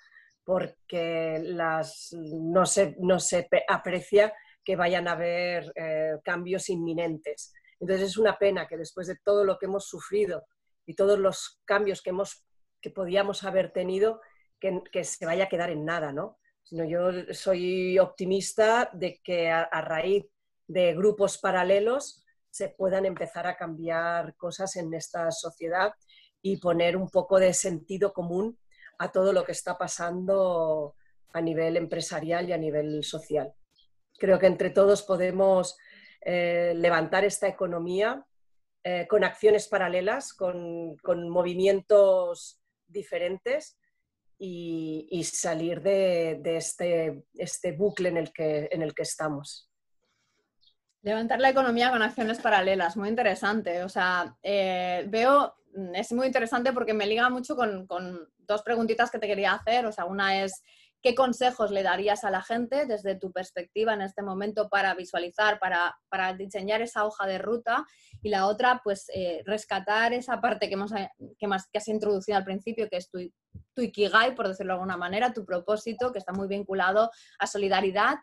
porque 0.45 1.41
las, 1.43 2.13
no, 2.13 2.67
se, 2.67 2.95
no 3.01 3.19
se 3.19 3.49
aprecia 3.67 4.33
que 4.67 4.75
vayan 4.75 5.07
a 5.07 5.13
haber 5.13 5.73
eh, 5.77 6.19
cambios 6.25 6.69
inminentes. 6.69 7.53
Entonces 7.79 8.09
es 8.11 8.19
una 8.19 8.37
pena 8.37 8.67
que 8.67 8.77
después 8.77 9.07
de 9.07 9.17
todo 9.25 9.45
lo 9.45 9.59
que 9.59 9.67
hemos 9.67 9.87
sufrido 9.87 10.45
y 10.85 10.95
todos 10.95 11.21
los 11.21 11.61
cambios 11.65 12.03
que, 12.03 12.11
hemos, 12.11 12.45
que 12.83 12.91
podíamos 12.91 13.45
haber 13.45 13.73
tenido, 13.73 14.21
que, 14.59 15.05
se 15.05 15.25
vaya 15.25 15.45
a 15.45 15.49
quedar 15.49 15.71
en 15.71 15.85
nada, 15.85 16.13
¿no? 16.13 16.39
Sino 16.65 16.85
yo 16.85 17.33
soy 17.33 17.97
optimista 18.01 18.91
de 18.93 19.21
que 19.23 19.51
a, 19.51 19.69
raíz 19.83 20.27
de 20.67 20.95
grupos 20.95 21.39
paralelos 21.39 22.25
se 22.51 22.71
puedan 22.71 23.07
empezar 23.07 23.47
a 23.47 23.57
cambiar 23.57 24.35
cosas 24.35 24.75
en 24.75 24.93
esta 24.95 25.31
sociedad 25.31 25.93
y 26.43 26.57
poner 26.57 26.97
un 26.97 27.09
poco 27.09 27.39
de 27.39 27.55
sentido 27.55 28.13
común 28.13 28.59
a 28.99 29.13
todo 29.13 29.33
lo 29.33 29.45
que 29.45 29.53
está 29.53 29.79
pasando 29.79 30.97
a 31.33 31.41
nivel 31.41 31.77
empresarial 31.77 32.49
y 32.49 32.53
a 32.53 32.59
nivel 32.59 33.05
social. 33.05 33.55
Creo 34.19 34.39
que 34.39 34.47
entre 34.47 34.71
todos 34.71 35.03
podemos 35.03 35.77
eh, 36.21 36.73
levantar 36.75 37.25
esta 37.25 37.47
economía 37.47 38.25
eh, 38.83 39.07
con 39.09 39.25
acciones 39.25 39.69
paralelas, 39.69 40.33
con, 40.33 40.97
movimientos 41.29 42.61
diferentes 42.87 43.77
y, 44.39 45.25
salir 45.25 45.83
de, 45.83 46.41
este, 46.45 47.25
este, 47.35 47.73
bucle 47.73 48.11
en 48.11 48.17
el, 48.17 48.33
que, 48.33 48.69
en 48.71 48.83
el 48.83 48.95
que 48.95 49.03
estamos. 49.03 49.71
Levantar 51.03 51.41
la 51.41 51.51
economía 51.51 51.91
con 51.91 52.03
acciones 52.03 52.39
paralelas, 52.41 52.97
muy 52.97 53.09
interesante. 53.09 53.83
O 53.83 53.89
sea, 53.89 54.37
eh, 54.43 55.05
veo, 55.09 55.55
es 55.95 56.13
muy 56.13 56.27
interesante 56.27 56.73
porque 56.73 56.95
me 56.95 57.07
liga 57.07 57.29
mucho 57.29 57.57
con, 57.57 57.87
con, 57.87 58.29
dos 58.39 58.63
preguntitas 58.63 59.11
que 59.11 59.19
te 59.19 59.27
quería 59.27 59.55
hacer. 59.55 59.87
O 59.87 59.93
sea, 59.93 60.05
una 60.05 60.43
es 60.45 60.63
¿Qué 61.07 61.15
consejos 61.15 61.71
le 61.71 61.85
darías 61.85 62.25
a 62.25 62.33
la 62.33 62.43
gente 62.43 62.85
desde 62.85 63.15
tu 63.15 63.31
perspectiva 63.31 63.95
en 63.95 64.01
este 64.01 64.23
momento 64.23 64.69
para 64.69 64.93
visualizar, 64.97 65.61
para, 65.61 66.35
diseñar 66.37 66.83
esa 66.83 67.07
hoja 67.07 67.29
de 67.29 67.39
ruta? 67.39 67.87
Y 68.23 68.29
la 68.29 68.49
otra, 68.49 68.81
pues 68.83 69.07
eh, 69.15 69.41
rescatar 69.47 70.13
esa 70.15 70.41
parte 70.41 70.67
que, 70.67 70.75
hemos, 70.75 70.91
que, 71.39 71.47
más, 71.47 71.69
que 71.71 71.79
has 71.79 71.87
introducido 71.87 72.37
al 72.37 72.45
principio, 72.45 72.89
que 72.91 72.97
es 72.97 73.09
tu, 73.09 73.21
tu 73.73 73.83
ikigai, 73.83 74.35
por 74.35 74.49
decirlo 74.49 74.73
de 74.73 74.79
alguna 74.79 74.97
manera, 74.97 75.33
tu 75.33 75.45
propósito, 75.47 76.11
que 76.11 76.19
está 76.19 76.33
muy 76.33 76.49
vinculado 76.49 77.13
a 77.39 77.47
solidaridad 77.47 78.17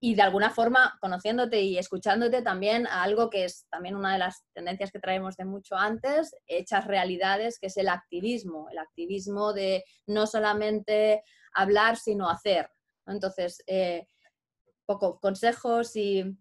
y 0.00 0.14
de 0.14 0.22
alguna 0.22 0.50
forma 0.50 0.96
conociéndote 1.00 1.60
y 1.60 1.76
escuchándote 1.76 2.42
también 2.42 2.86
a 2.86 3.02
algo 3.02 3.30
que 3.30 3.46
es 3.46 3.66
también 3.68 3.96
una 3.96 4.12
de 4.12 4.20
las 4.20 4.44
tendencias 4.54 4.92
que 4.92 5.00
traemos 5.00 5.36
de 5.36 5.44
mucho 5.44 5.74
antes, 5.74 6.36
hechas 6.46 6.86
realidades, 6.86 7.58
que 7.58 7.66
es 7.66 7.76
el 7.78 7.88
activismo, 7.88 8.68
el 8.70 8.78
activismo 8.78 9.52
de 9.52 9.82
no 10.06 10.28
solamente 10.28 11.24
hablar, 11.54 11.96
sino 11.96 12.28
hacer. 12.28 12.70
Entonces, 13.06 13.62
eh, 13.66 14.06
poco 14.86 15.18
consejos 15.20 15.96
y 15.96 16.36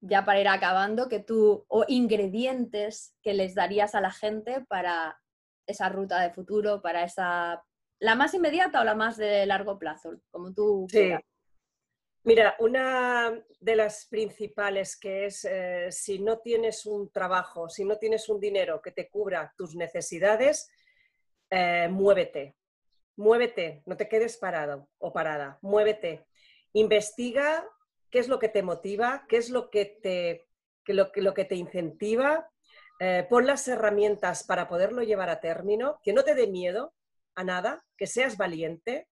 ya 0.00 0.24
para 0.24 0.40
ir 0.40 0.48
acabando, 0.48 1.08
que 1.08 1.20
tú, 1.20 1.64
o 1.68 1.84
ingredientes 1.88 3.16
que 3.22 3.34
les 3.34 3.54
darías 3.54 3.94
a 3.94 4.00
la 4.00 4.10
gente 4.10 4.64
para 4.68 5.20
esa 5.66 5.88
ruta 5.88 6.20
de 6.20 6.30
futuro, 6.30 6.80
para 6.80 7.04
esa, 7.04 7.62
la 7.98 8.14
más 8.14 8.32
inmediata 8.34 8.80
o 8.80 8.84
la 8.84 8.94
más 8.94 9.16
de 9.16 9.44
largo 9.46 9.78
plazo, 9.78 10.20
como 10.30 10.54
tú 10.54 10.86
sí. 10.88 11.12
Mira, 12.28 12.56
una 12.58 13.42
de 13.58 13.76
las 13.76 14.04
principales 14.04 14.98
que 14.98 15.24
es, 15.24 15.46
eh, 15.46 15.88
si 15.90 16.18
no 16.18 16.40
tienes 16.40 16.84
un 16.84 17.10
trabajo, 17.10 17.70
si 17.70 17.86
no 17.86 17.96
tienes 17.96 18.28
un 18.28 18.38
dinero 18.38 18.82
que 18.82 18.92
te 18.92 19.08
cubra 19.08 19.54
tus 19.56 19.74
necesidades, 19.74 20.70
eh, 21.48 21.88
muévete 21.88 22.57
muévete, 23.18 23.82
no 23.84 23.96
te 23.96 24.08
quedes 24.08 24.36
parado 24.36 24.88
o 24.98 25.12
parada, 25.12 25.58
muévete, 25.60 26.26
investiga 26.72 27.68
qué 28.10 28.20
es 28.20 28.28
lo 28.28 28.38
que 28.38 28.48
te 28.48 28.62
motiva, 28.62 29.26
qué 29.28 29.36
es 29.36 29.50
lo 29.50 29.70
que 29.70 29.84
te, 29.84 30.48
lo, 30.86 31.10
lo 31.16 31.34
que 31.34 31.44
te 31.44 31.56
incentiva, 31.56 32.48
eh, 33.00 33.26
pon 33.28 33.44
las 33.44 33.66
herramientas 33.66 34.44
para 34.44 34.68
poderlo 34.68 35.02
llevar 35.02 35.30
a 35.30 35.40
término, 35.40 36.00
que 36.04 36.12
no 36.12 36.22
te 36.22 36.36
dé 36.36 36.46
miedo 36.46 36.94
a 37.34 37.42
nada, 37.42 37.84
que 37.96 38.06
seas 38.06 38.36
valiente 38.36 39.08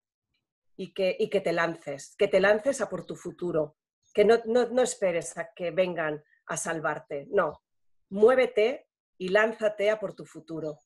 y 0.77 0.93
que, 0.93 1.15
y 1.19 1.29
que 1.29 1.41
te 1.41 1.51
lances, 1.51 2.15
que 2.15 2.27
te 2.27 2.39
lances 2.39 2.81
a 2.81 2.89
por 2.89 3.05
tu 3.05 3.15
futuro, 3.15 3.75
que 4.13 4.23
no, 4.23 4.37
no, 4.45 4.67
no 4.67 4.83
esperes 4.83 5.35
a 5.39 5.49
que 5.55 5.71
vengan 5.71 6.23
a 6.45 6.57
salvarte, 6.57 7.25
no, 7.31 7.63
muévete 8.09 8.87
y 9.17 9.29
lánzate 9.29 9.89
a 9.89 9.99
por 9.99 10.13
tu 10.13 10.25
futuro 10.25 10.77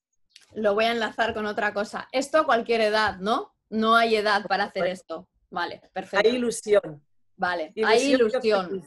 lo 0.53 0.73
voy 0.73 0.85
a 0.85 0.91
enlazar 0.91 1.33
con 1.33 1.45
otra 1.45 1.73
cosa. 1.73 2.07
Esto 2.11 2.39
a 2.39 2.45
cualquier 2.45 2.81
edad, 2.81 3.17
¿no? 3.17 3.53
No 3.69 3.95
hay 3.95 4.15
edad 4.15 4.45
para 4.47 4.65
hacer 4.65 4.87
esto. 4.87 5.27
Vale, 5.49 5.81
perfecto. 5.93 6.27
Hay 6.27 6.35
ilusión. 6.35 7.03
Vale, 7.35 7.73
hay 7.85 8.13
ilusión. 8.13 8.85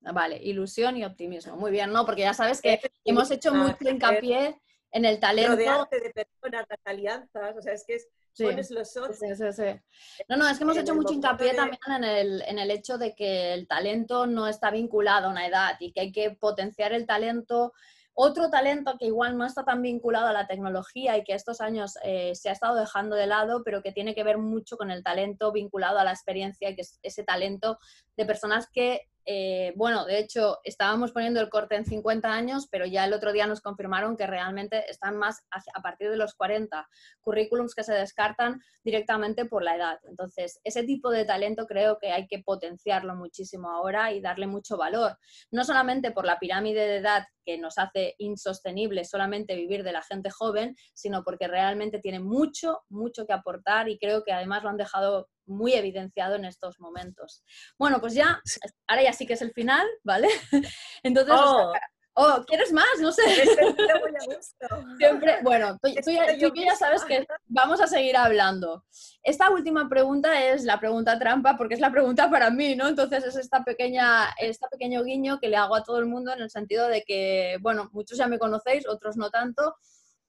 Vale, 0.00 0.36
ilusión 0.42 0.96
y 0.96 1.04
optimismo. 1.04 1.56
Muy 1.56 1.70
bien, 1.70 1.92
¿no? 1.92 2.04
Porque 2.04 2.22
ya 2.22 2.34
sabes 2.34 2.60
que 2.60 2.80
hemos 3.04 3.30
hecho 3.30 3.54
mucho 3.54 3.76
hincapié 3.88 4.60
en 4.90 5.04
el 5.04 5.18
talento. 5.20 5.52
Rodearte 5.52 6.00
de 6.00 6.10
personas, 6.10 6.66
las 6.68 6.78
alianzas, 6.84 7.56
o 7.56 7.62
sea, 7.62 7.72
es 7.72 7.84
que 7.86 7.94
es, 7.94 8.08
pones 8.38 8.70
los 8.70 8.96
ojos. 8.96 9.18
Sí, 9.18 9.34
sí, 9.34 9.52
sí. 9.52 10.22
No, 10.28 10.36
no, 10.36 10.48
es 10.48 10.58
que 10.58 10.64
hemos 10.64 10.76
hecho 10.76 10.94
mucho 10.94 11.14
hincapié 11.14 11.54
también 11.54 11.80
en 11.96 12.04
el, 12.04 12.42
en 12.42 12.58
el 12.58 12.70
hecho 12.70 12.98
de 12.98 13.14
que 13.14 13.54
el 13.54 13.66
talento 13.66 14.26
no 14.26 14.48
está 14.48 14.70
vinculado 14.70 15.28
a 15.28 15.30
una 15.30 15.46
edad 15.46 15.76
y 15.80 15.92
que 15.92 16.00
hay 16.00 16.12
que 16.12 16.32
potenciar 16.32 16.92
el 16.92 17.06
talento 17.06 17.72
otro 18.14 18.50
talento 18.50 18.96
que 18.98 19.06
igual 19.06 19.38
no 19.38 19.46
está 19.46 19.64
tan 19.64 19.80
vinculado 19.82 20.26
a 20.26 20.32
la 20.32 20.46
tecnología 20.46 21.16
y 21.16 21.24
que 21.24 21.34
estos 21.34 21.60
años 21.60 21.94
eh, 22.04 22.34
se 22.34 22.48
ha 22.48 22.52
estado 22.52 22.76
dejando 22.76 23.16
de 23.16 23.26
lado, 23.26 23.62
pero 23.64 23.82
que 23.82 23.92
tiene 23.92 24.14
que 24.14 24.24
ver 24.24 24.38
mucho 24.38 24.76
con 24.76 24.90
el 24.90 25.02
talento 25.02 25.52
vinculado 25.52 25.98
a 25.98 26.04
la 26.04 26.12
experiencia 26.12 26.74
que 26.74 26.82
es 26.82 26.98
ese 27.02 27.24
talento 27.24 27.78
de 28.16 28.26
personas 28.26 28.68
que 28.70 29.08
eh, 29.24 29.72
bueno, 29.76 30.04
de 30.04 30.18
hecho, 30.18 30.58
estábamos 30.64 31.12
poniendo 31.12 31.40
el 31.40 31.48
corte 31.48 31.76
en 31.76 31.84
50 31.84 32.32
años, 32.32 32.66
pero 32.70 32.86
ya 32.86 33.04
el 33.04 33.12
otro 33.12 33.32
día 33.32 33.46
nos 33.46 33.60
confirmaron 33.60 34.16
que 34.16 34.26
realmente 34.26 34.90
están 34.90 35.16
más 35.16 35.44
a 35.50 35.82
partir 35.82 36.10
de 36.10 36.16
los 36.16 36.34
40 36.34 36.88
currículums 37.20 37.74
que 37.74 37.84
se 37.84 37.94
descartan 37.94 38.60
directamente 38.84 39.44
por 39.44 39.62
la 39.62 39.76
edad. 39.76 39.98
Entonces, 40.08 40.60
ese 40.64 40.82
tipo 40.82 41.10
de 41.10 41.24
talento 41.24 41.66
creo 41.66 41.98
que 41.98 42.12
hay 42.12 42.26
que 42.26 42.40
potenciarlo 42.40 43.14
muchísimo 43.14 43.70
ahora 43.70 44.12
y 44.12 44.20
darle 44.20 44.46
mucho 44.46 44.76
valor, 44.76 45.18
no 45.50 45.64
solamente 45.64 46.10
por 46.10 46.24
la 46.24 46.38
pirámide 46.38 46.86
de 46.86 46.96
edad 46.96 47.24
que 47.44 47.58
nos 47.58 47.78
hace 47.78 48.14
insostenible 48.18 49.04
solamente 49.04 49.56
vivir 49.56 49.82
de 49.82 49.92
la 49.92 50.02
gente 50.02 50.30
joven, 50.30 50.76
sino 50.94 51.24
porque 51.24 51.48
realmente 51.48 51.98
tiene 51.98 52.20
mucho, 52.20 52.80
mucho 52.88 53.26
que 53.26 53.32
aportar 53.32 53.88
y 53.88 53.98
creo 53.98 54.24
que 54.24 54.32
además 54.32 54.62
lo 54.62 54.70
han 54.70 54.76
dejado 54.76 55.28
muy 55.52 55.74
evidenciado 55.74 56.36
en 56.36 56.44
estos 56.44 56.80
momentos. 56.80 57.44
Bueno, 57.78 58.00
pues 58.00 58.14
ya, 58.14 58.40
ahora 58.86 59.02
ya 59.02 59.12
sí 59.12 59.26
que 59.26 59.34
es 59.34 59.42
el 59.42 59.52
final, 59.52 59.86
¿vale? 60.02 60.28
Entonces, 61.02 61.34
oh. 61.36 61.72
oh 62.14 62.44
¿quieres 62.46 62.72
más? 62.72 63.00
No 63.00 63.12
sé. 63.12 63.22
Siempre, 64.98 65.38
bueno, 65.42 65.78
tú, 65.80 65.88
ya, 66.10 66.76
sabes 66.76 67.04
que 67.04 67.26
vamos 67.46 67.80
a 67.80 67.86
seguir 67.86 68.16
hablando. 68.16 68.84
Esta 69.22 69.50
última 69.50 69.88
pregunta 69.88 70.44
es 70.44 70.64
la 70.64 70.80
pregunta 70.80 71.18
trampa 71.18 71.56
porque 71.56 71.74
es 71.74 71.80
la 71.80 71.92
pregunta 71.92 72.30
para 72.30 72.50
mí, 72.50 72.74
¿no? 72.74 72.88
Entonces 72.88 73.24
es 73.24 73.36
esta 73.36 73.64
pequeña, 73.64 74.28
este 74.38 74.66
pequeño 74.70 75.04
guiño 75.04 75.38
que 75.40 75.48
le 75.48 75.56
hago 75.56 75.74
a 75.74 75.84
todo 75.84 75.98
el 75.98 76.06
mundo 76.06 76.32
en 76.32 76.40
el 76.40 76.50
sentido 76.50 76.88
de 76.88 77.02
que, 77.02 77.58
bueno, 77.60 77.88
muchos 77.92 78.18
ya 78.18 78.26
me 78.26 78.38
conocéis, 78.38 78.88
otros 78.88 79.16
no 79.16 79.30
tanto, 79.30 79.76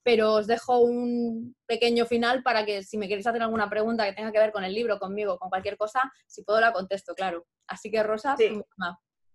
pero 0.04 0.34
os 0.34 0.46
dejo 0.46 0.78
un 0.80 1.56
pequeño 1.66 2.04
final 2.04 2.42
para 2.42 2.64
que 2.66 2.82
si 2.82 2.98
me 2.98 3.08
queréis 3.08 3.26
hacer 3.26 3.42
alguna 3.42 3.70
pregunta 3.70 4.04
que 4.04 4.12
tenga 4.12 4.30
que 4.30 4.38
ver 4.38 4.52
con 4.52 4.62
el 4.62 4.74
libro, 4.74 4.98
conmigo, 4.98 5.38
con 5.38 5.48
cualquier 5.48 5.78
cosa, 5.78 6.00
si 6.26 6.44
puedo 6.44 6.60
la 6.60 6.74
contesto, 6.74 7.14
claro. 7.14 7.46
Así 7.66 7.90
que 7.90 8.02
Rosa, 8.02 8.36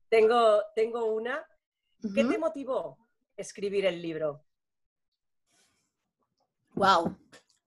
tengo, 0.10 0.64
tengo 0.76 1.06
una. 1.06 1.44
¿Qué 2.14 2.24
te 2.24 2.38
motivó 2.38 2.98
escribir 3.36 3.88
el 3.88 4.02
libro? 4.02 4.46
Wow, 6.76 7.18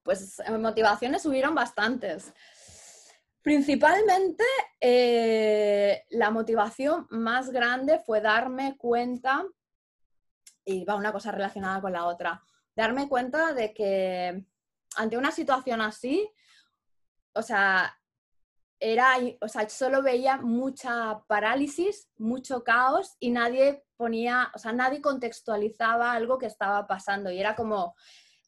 pues 0.05 0.38
eh, 0.38 0.51
motivaciones 0.57 1.27
hubieron 1.27 1.57
bastantes. 1.57 2.33
Principalmente 3.43 4.45
eh, 4.81 6.05
la 6.11 6.31
motivación 6.31 7.09
más 7.11 7.51
grande 7.51 7.99
fue 7.99 8.21
darme 8.21 8.77
cuenta, 8.79 9.45
y 10.65 10.85
va 10.85 10.95
una 10.95 11.11
cosa 11.12 11.33
relacionada 11.33 11.81
con 11.81 11.93
la 11.93 12.07
otra, 12.07 12.41
darme 12.75 13.09
cuenta 13.09 13.53
de 13.53 13.73
que 13.73 14.45
ante 14.97 15.17
una 15.17 15.31
situación 15.31 15.81
así, 15.81 16.31
o 17.35 17.43
sea, 17.43 17.99
era, 18.79 19.15
o 19.41 19.49
sea, 19.49 19.69
solo 19.69 20.03
veía 20.03 20.39
mucha 20.39 21.23
parálisis, 21.29 22.09
mucho 22.17 22.65
caos 22.65 23.17
y 23.21 23.31
nadie 23.31 23.85
ponía, 23.97 24.51
o 24.55 24.59
sea, 24.59 24.73
nadie 24.73 25.01
contextualizaba 25.01 26.13
algo 26.13 26.39
que 26.39 26.47
estaba 26.47 26.87
pasando 26.89 27.31
y 27.31 27.39
era 27.39 27.55
como, 27.55 27.95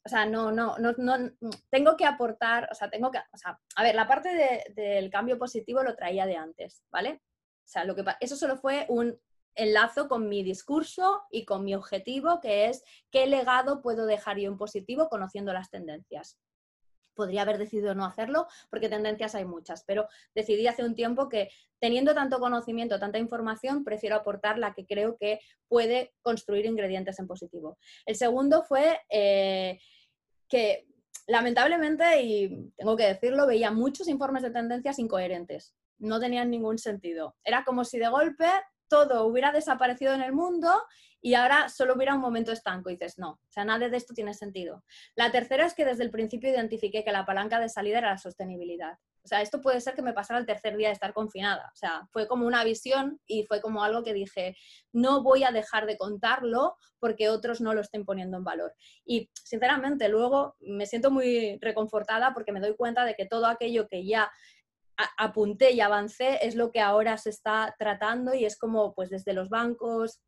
o 0.05 0.09
sea, 0.09 0.25
no, 0.25 0.51
no, 0.51 0.77
no, 0.77 0.93
no, 0.97 1.31
tengo 1.69 1.95
que 1.95 2.05
aportar, 2.05 2.67
o 2.69 2.75
sea, 2.75 2.89
tengo 2.89 3.11
que, 3.11 3.19
o 3.19 3.37
sea, 3.37 3.59
a 3.75 3.83
ver, 3.83 3.95
la 3.95 4.07
parte 4.07 4.63
del 4.75 5.09
cambio 5.09 5.39
positivo 5.39 5.83
lo 5.83 5.95
traía 5.95 6.25
de 6.25 6.35
antes, 6.35 6.83
¿vale? 6.91 7.21
O 7.63 7.67
sea, 7.67 7.85
lo 7.85 7.95
que, 7.95 8.03
eso 8.19 8.35
solo 8.35 8.57
fue 8.57 8.85
un 8.89 9.17
enlazo 9.55 10.07
con 10.07 10.27
mi 10.29 10.43
discurso 10.43 11.23
y 11.31 11.45
con 11.45 11.63
mi 11.63 11.73
objetivo, 11.75 12.39
que 12.41 12.67
es 12.67 12.83
qué 13.11 13.25
legado 13.27 13.81
puedo 13.81 14.05
dejar 14.05 14.37
yo 14.37 14.49
en 14.49 14.57
positivo 14.57 15.09
conociendo 15.09 15.53
las 15.53 15.69
tendencias. 15.69 16.37
Podría 17.13 17.43
haber 17.43 17.57
decidido 17.57 17.95
no 17.95 18.05
hacerlo 18.05 18.47
porque 18.69 18.89
tendencias 18.89 19.35
hay 19.35 19.45
muchas, 19.45 19.85
pero 19.85 20.07
decidí 20.33 20.67
hace 20.67 20.83
un 20.83 20.95
tiempo 20.95 21.29
que 21.29 21.49
teniendo 21.79 22.13
tanto 22.13 22.39
conocimiento, 22.39 22.99
tanta 22.99 23.17
información, 23.17 23.85
prefiero 23.85 24.17
aportar 24.17 24.57
la 24.57 24.73
que 24.73 24.85
creo 24.85 25.15
que 25.17 25.39
puede 25.69 26.13
construir 26.21 26.65
ingredientes 26.65 27.17
en 27.19 27.27
positivo. 27.27 27.77
El 28.05 28.17
segundo 28.17 28.63
fue 28.63 28.99
eh, 29.09 29.79
que 30.49 30.87
lamentablemente, 31.27 32.21
y 32.21 32.71
tengo 32.75 32.95
que 32.95 33.07
decirlo, 33.07 33.47
veía 33.47 33.71
muchos 33.71 34.07
informes 34.07 34.43
de 34.43 34.51
tendencias 34.51 34.99
incoherentes. 34.99 35.73
No 35.97 36.19
tenían 36.19 36.49
ningún 36.49 36.77
sentido. 36.77 37.35
Era 37.43 37.63
como 37.63 37.85
si 37.85 37.97
de 37.97 38.09
golpe 38.09 38.45
todo 38.87 39.25
hubiera 39.25 39.51
desaparecido 39.51 40.13
en 40.13 40.21
el 40.21 40.33
mundo 40.33 40.69
y 41.21 41.33
ahora 41.33 41.69
solo 41.69 41.95
hubiera 41.95 42.13
un 42.13 42.21
momento 42.21 42.51
estanco. 42.51 42.89
Y 42.89 42.93
dices, 42.93 43.17
no, 43.17 43.31
o 43.31 43.51
sea, 43.51 43.65
nada 43.65 43.89
de 43.89 43.97
esto 43.97 44.13
tiene 44.13 44.33
sentido. 44.33 44.83
La 45.15 45.31
tercera 45.31 45.65
es 45.65 45.73
que 45.73 45.83
desde 45.83 46.03
el 46.03 46.11
principio 46.11 46.51
identifiqué 46.51 47.03
que 47.03 47.11
la 47.11 47.25
palanca 47.25 47.59
de 47.59 47.67
salida 47.67 47.97
era 47.97 48.11
la 48.11 48.17
sostenibilidad. 48.17 48.99
O 49.23 49.27
sea, 49.27 49.41
esto 49.41 49.59
puede 49.59 49.81
ser 49.81 49.95
que 49.95 50.03
me 50.03 50.13
pasara 50.13 50.39
el 50.39 50.45
tercer 50.45 50.77
día 50.77 50.89
de 50.89 50.93
estar 50.93 51.11
confinada. 51.11 51.71
O 51.73 51.75
sea, 51.75 52.07
fue 52.11 52.27
como 52.27 52.45
una 52.45 52.63
visión 52.63 53.19
y 53.25 53.43
fue 53.45 53.59
como 53.59 53.83
algo 53.83 54.03
que 54.03 54.13
dije, 54.13 54.55
no 54.93 55.23
voy 55.23 55.43
a 55.43 55.51
dejar 55.51 55.87
de 55.87 55.97
contarlo 55.97 56.75
porque 56.99 57.29
otros 57.29 57.59
no 57.59 57.73
lo 57.73 57.81
estén 57.81 58.05
poniendo 58.05 58.37
en 58.37 58.43
valor. 58.43 58.75
Y 59.03 59.31
sinceramente, 59.33 60.09
luego 60.09 60.55
me 60.59 60.85
siento 60.85 61.09
muy 61.09 61.57
reconfortada 61.59 62.35
porque 62.35 62.51
me 62.51 62.59
doy 62.59 62.75
cuenta 62.75 63.03
de 63.03 63.15
que 63.15 63.25
todo 63.25 63.47
aquello 63.47 63.87
que 63.87 64.05
ya 64.05 64.31
apunté 65.17 65.71
y 65.71 65.81
avancé 65.81 66.39
es 66.41 66.55
lo 66.55 66.71
que 66.71 66.79
ahora 66.79 67.17
se 67.17 67.29
está 67.29 67.75
tratando 67.77 68.33
y 68.33 68.45
es 68.45 68.57
como 68.57 68.93
pues 68.93 69.09
desde 69.09 69.33
los 69.33 69.49
bancos, 69.49 70.21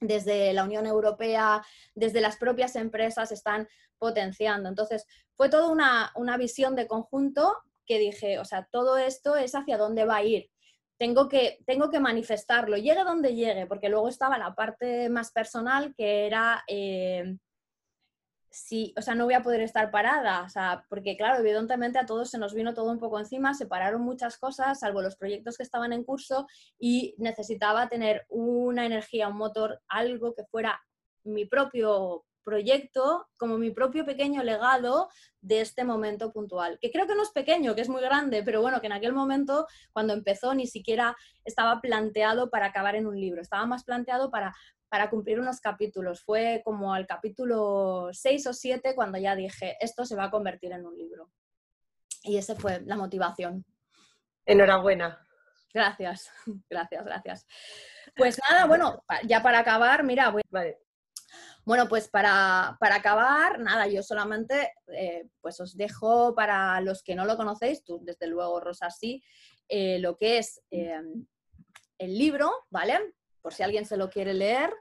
desde 0.00 0.52
la 0.52 0.64
Unión 0.64 0.86
Europea, 0.86 1.64
desde 1.94 2.20
las 2.20 2.36
propias 2.36 2.76
empresas 2.76 3.32
están 3.32 3.68
potenciando. 3.98 4.68
Entonces, 4.68 5.06
fue 5.36 5.48
toda 5.48 5.68
una, 5.68 6.12
una 6.16 6.36
visión 6.36 6.74
de 6.74 6.86
conjunto 6.86 7.56
que 7.86 7.98
dije, 7.98 8.38
o 8.38 8.44
sea, 8.44 8.68
todo 8.70 8.96
esto 8.96 9.36
es 9.36 9.54
hacia 9.54 9.78
dónde 9.78 10.04
va 10.04 10.16
a 10.16 10.24
ir. 10.24 10.50
Tengo 10.98 11.28
que, 11.28 11.58
tengo 11.66 11.90
que 11.90 12.00
manifestarlo, 12.00 12.76
llegue 12.76 13.04
donde 13.04 13.34
llegue, 13.34 13.66
porque 13.66 13.88
luego 13.88 14.08
estaba 14.08 14.38
la 14.38 14.54
parte 14.54 15.08
más 15.08 15.32
personal 15.32 15.94
que 15.96 16.26
era 16.26 16.64
eh, 16.68 17.36
sí, 18.54 18.94
o 18.96 19.02
sea, 19.02 19.14
no 19.14 19.24
voy 19.24 19.34
a 19.34 19.42
poder 19.42 19.60
estar 19.60 19.90
parada, 19.90 20.42
o 20.42 20.48
sea, 20.48 20.84
porque 20.88 21.16
claro, 21.16 21.40
evidentemente 21.40 21.98
a 21.98 22.06
todos 22.06 22.30
se 22.30 22.38
nos 22.38 22.54
vino 22.54 22.72
todo 22.72 22.90
un 22.90 23.00
poco 23.00 23.18
encima, 23.18 23.52
se 23.52 23.66
pararon 23.66 24.02
muchas 24.02 24.38
cosas, 24.38 24.80
salvo 24.80 25.02
los 25.02 25.16
proyectos 25.16 25.56
que 25.56 25.64
estaban 25.64 25.92
en 25.92 26.04
curso 26.04 26.46
y 26.78 27.14
necesitaba 27.18 27.88
tener 27.88 28.24
una 28.28 28.86
energía, 28.86 29.28
un 29.28 29.36
motor, 29.36 29.80
algo 29.88 30.34
que 30.34 30.44
fuera 30.44 30.80
mi 31.24 31.46
propio 31.46 32.24
proyecto, 32.44 33.26
como 33.36 33.58
mi 33.58 33.70
propio 33.70 34.04
pequeño 34.04 34.42
legado 34.44 35.08
de 35.40 35.60
este 35.60 35.82
momento 35.82 36.30
puntual, 36.30 36.78
que 36.78 36.92
creo 36.92 37.06
que 37.06 37.14
no 37.14 37.22
es 37.22 37.30
pequeño, 37.30 37.74
que 37.74 37.80
es 37.80 37.88
muy 37.88 38.02
grande, 38.02 38.42
pero 38.44 38.60
bueno, 38.60 38.80
que 38.80 38.86
en 38.86 38.92
aquel 38.92 39.14
momento, 39.14 39.66
cuando 39.92 40.12
empezó, 40.12 40.54
ni 40.54 40.66
siquiera 40.66 41.16
estaba 41.44 41.80
planteado 41.80 42.50
para 42.50 42.66
acabar 42.66 42.94
en 42.94 43.06
un 43.06 43.18
libro, 43.18 43.40
estaba 43.40 43.66
más 43.66 43.84
planteado 43.84 44.30
para 44.30 44.54
para 44.94 45.10
cumplir 45.10 45.40
unos 45.40 45.60
capítulos. 45.60 46.22
Fue 46.22 46.62
como 46.64 46.94
al 46.94 47.04
capítulo 47.04 48.10
6 48.12 48.46
o 48.46 48.52
7 48.52 48.94
cuando 48.94 49.18
ya 49.18 49.34
dije, 49.34 49.76
esto 49.80 50.04
se 50.04 50.14
va 50.14 50.26
a 50.26 50.30
convertir 50.30 50.70
en 50.70 50.86
un 50.86 50.96
libro. 50.96 51.32
Y 52.22 52.36
esa 52.36 52.54
fue 52.54 52.80
la 52.82 52.94
motivación. 52.94 53.64
Enhorabuena. 54.46 55.18
Gracias, 55.72 56.30
gracias, 56.70 57.04
gracias. 57.04 57.46
Pues 58.14 58.40
nada, 58.48 58.66
bueno, 58.66 59.02
ya 59.24 59.42
para 59.42 59.58
acabar, 59.58 60.04
mira, 60.04 60.30
voy... 60.30 60.42
Vale. 60.48 60.78
Bueno, 61.64 61.88
pues 61.88 62.06
para, 62.06 62.78
acabar, 62.80 63.58
nada, 63.58 63.88
yo 63.88 64.00
solamente 64.00 64.74
eh, 64.86 65.26
pues 65.40 65.58
os 65.58 65.76
dejo 65.76 66.36
para 66.36 66.80
los 66.82 67.02
que 67.02 67.16
no 67.16 67.24
lo 67.24 67.36
conocéis, 67.36 67.82
tú 67.82 67.98
desde 68.04 68.28
luego, 68.28 68.60
Rosa, 68.60 68.90
sí, 68.90 69.24
eh, 69.68 69.98
lo 69.98 70.16
que 70.16 70.38
es 70.38 70.62
eh, 70.70 71.02
el 71.98 72.16
libro, 72.16 72.52
¿vale? 72.70 73.14
Por 73.44 73.52
si 73.52 73.62
alguien 73.62 73.84
se 73.84 73.98
lo 73.98 74.08
quiere 74.08 74.32
leer. 74.32 74.72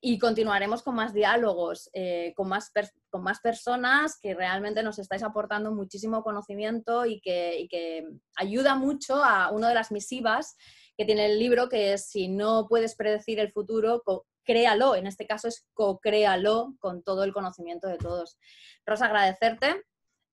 Y 0.00 0.18
continuaremos 0.18 0.82
con 0.82 0.94
más 0.94 1.14
diálogos, 1.14 1.88
eh, 1.92 2.32
con, 2.36 2.48
más 2.48 2.70
con 3.10 3.22
más 3.22 3.40
personas 3.40 4.18
que 4.20 4.34
realmente 4.34 4.82
nos 4.82 4.98
estáis 4.98 5.22
aportando 5.22 5.72
muchísimo 5.72 6.22
conocimiento 6.22 7.06
y 7.06 7.20
que, 7.20 7.66
que 7.70 8.04
ayuda 8.36 8.74
mucho 8.74 9.24
a 9.24 9.50
una 9.50 9.68
de 9.68 9.74
las 9.74 9.90
misivas 9.90 10.56
que 10.96 11.04
tiene 11.04 11.26
el 11.26 11.38
libro, 11.38 11.68
que 11.68 11.92
es 11.92 12.10
si 12.10 12.28
no 12.28 12.66
puedes 12.68 12.96
predecir 12.96 13.38
el 13.38 13.52
futuro, 13.52 14.02
créalo. 14.44 14.96
En 14.96 15.06
este 15.06 15.26
caso 15.26 15.46
es 15.46 15.66
co-créalo 15.74 16.74
con 16.80 17.02
todo 17.02 17.22
el 17.22 17.32
conocimiento 17.32 17.86
de 17.86 17.98
todos. 17.98 18.38
Rosa, 18.86 19.06
agradecerte. 19.06 19.84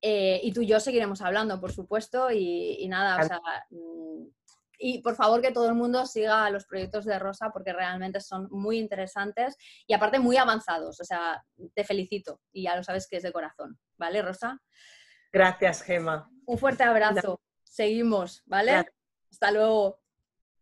Eh, 0.01 0.39
y 0.43 0.53
tú 0.53 0.61
y 0.61 0.67
yo 0.67 0.79
seguiremos 0.79 1.21
hablando, 1.21 1.59
por 1.59 1.71
supuesto. 1.73 2.31
Y, 2.31 2.87
nada, 2.87 3.23
o 3.23 3.27
sea, 3.27 3.39
mm, 3.69 4.27
y 4.77 5.01
por 5.01 5.15
favor 5.15 5.41
que 5.41 5.51
todo 5.51 5.69
el 5.69 5.75
mundo 5.75 6.05
siga 6.05 6.49
los 6.49 6.65
proyectos 6.65 7.05
de 7.05 7.19
Rosa 7.19 7.49
porque 7.51 7.73
realmente 7.73 8.19
son 8.21 8.47
muy 8.51 8.77
interesantes 8.79 9.55
y 9.87 9.93
aparte 9.93 10.19
muy 10.19 10.37
avanzados. 10.37 10.99
O 10.99 11.03
sea, 11.03 11.43
te 11.73 11.83
felicito 11.83 12.41
y 12.51 12.63
ya 12.63 12.75
lo 12.75 12.83
sabes 12.83 13.07
que 13.07 13.17
es 13.17 13.23
de 13.23 13.31
corazón. 13.31 13.79
¿Vale, 13.97 14.21
Rosa? 14.21 14.61
Gracias, 15.31 15.81
Gema. 15.81 16.29
Un 16.45 16.57
fuerte 16.57 16.83
abrazo. 16.83 17.41
Seguimos, 17.63 18.43
¿vale? 18.45 18.85
Hasta 19.31 19.51
luego. 19.51 19.99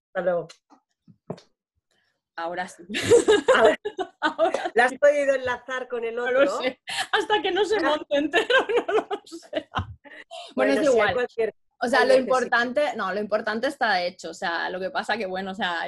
Hasta 0.08 0.22
luego. 0.22 0.48
Ahora 2.36 2.68
sí. 2.68 2.84
¿La 4.74 4.86
has 4.86 4.94
podido 4.96 5.36
enlazar 5.36 5.88
con 5.88 6.04
el 6.04 6.18
otro? 6.18 6.34
No 6.34 6.46
lo 6.46 6.62
sé. 6.62 6.82
Hasta 7.12 7.42
que 7.42 7.52
no 7.52 7.64
se 7.66 7.80
monte 7.80 8.18
entero, 8.18 8.48
no 8.88 8.94
lo 8.94 9.22
sé. 9.26 9.70
Bueno, 10.56 10.74
es 10.74 10.84
igual. 10.84 11.28
O 11.84 11.88
sea, 11.90 12.06
lo 12.06 12.16
importante, 12.16 12.96
no, 12.96 13.14
lo 13.14 13.20
importante 13.20 13.68
está 13.68 14.02
hecho. 14.02 14.30
O 14.30 14.34
sea, 14.34 14.70
lo 14.70 14.80
que 14.80 14.90
pasa 14.90 15.18
que, 15.18 15.26
bueno, 15.26 15.52
o 15.52 15.56
sea, 15.56 15.82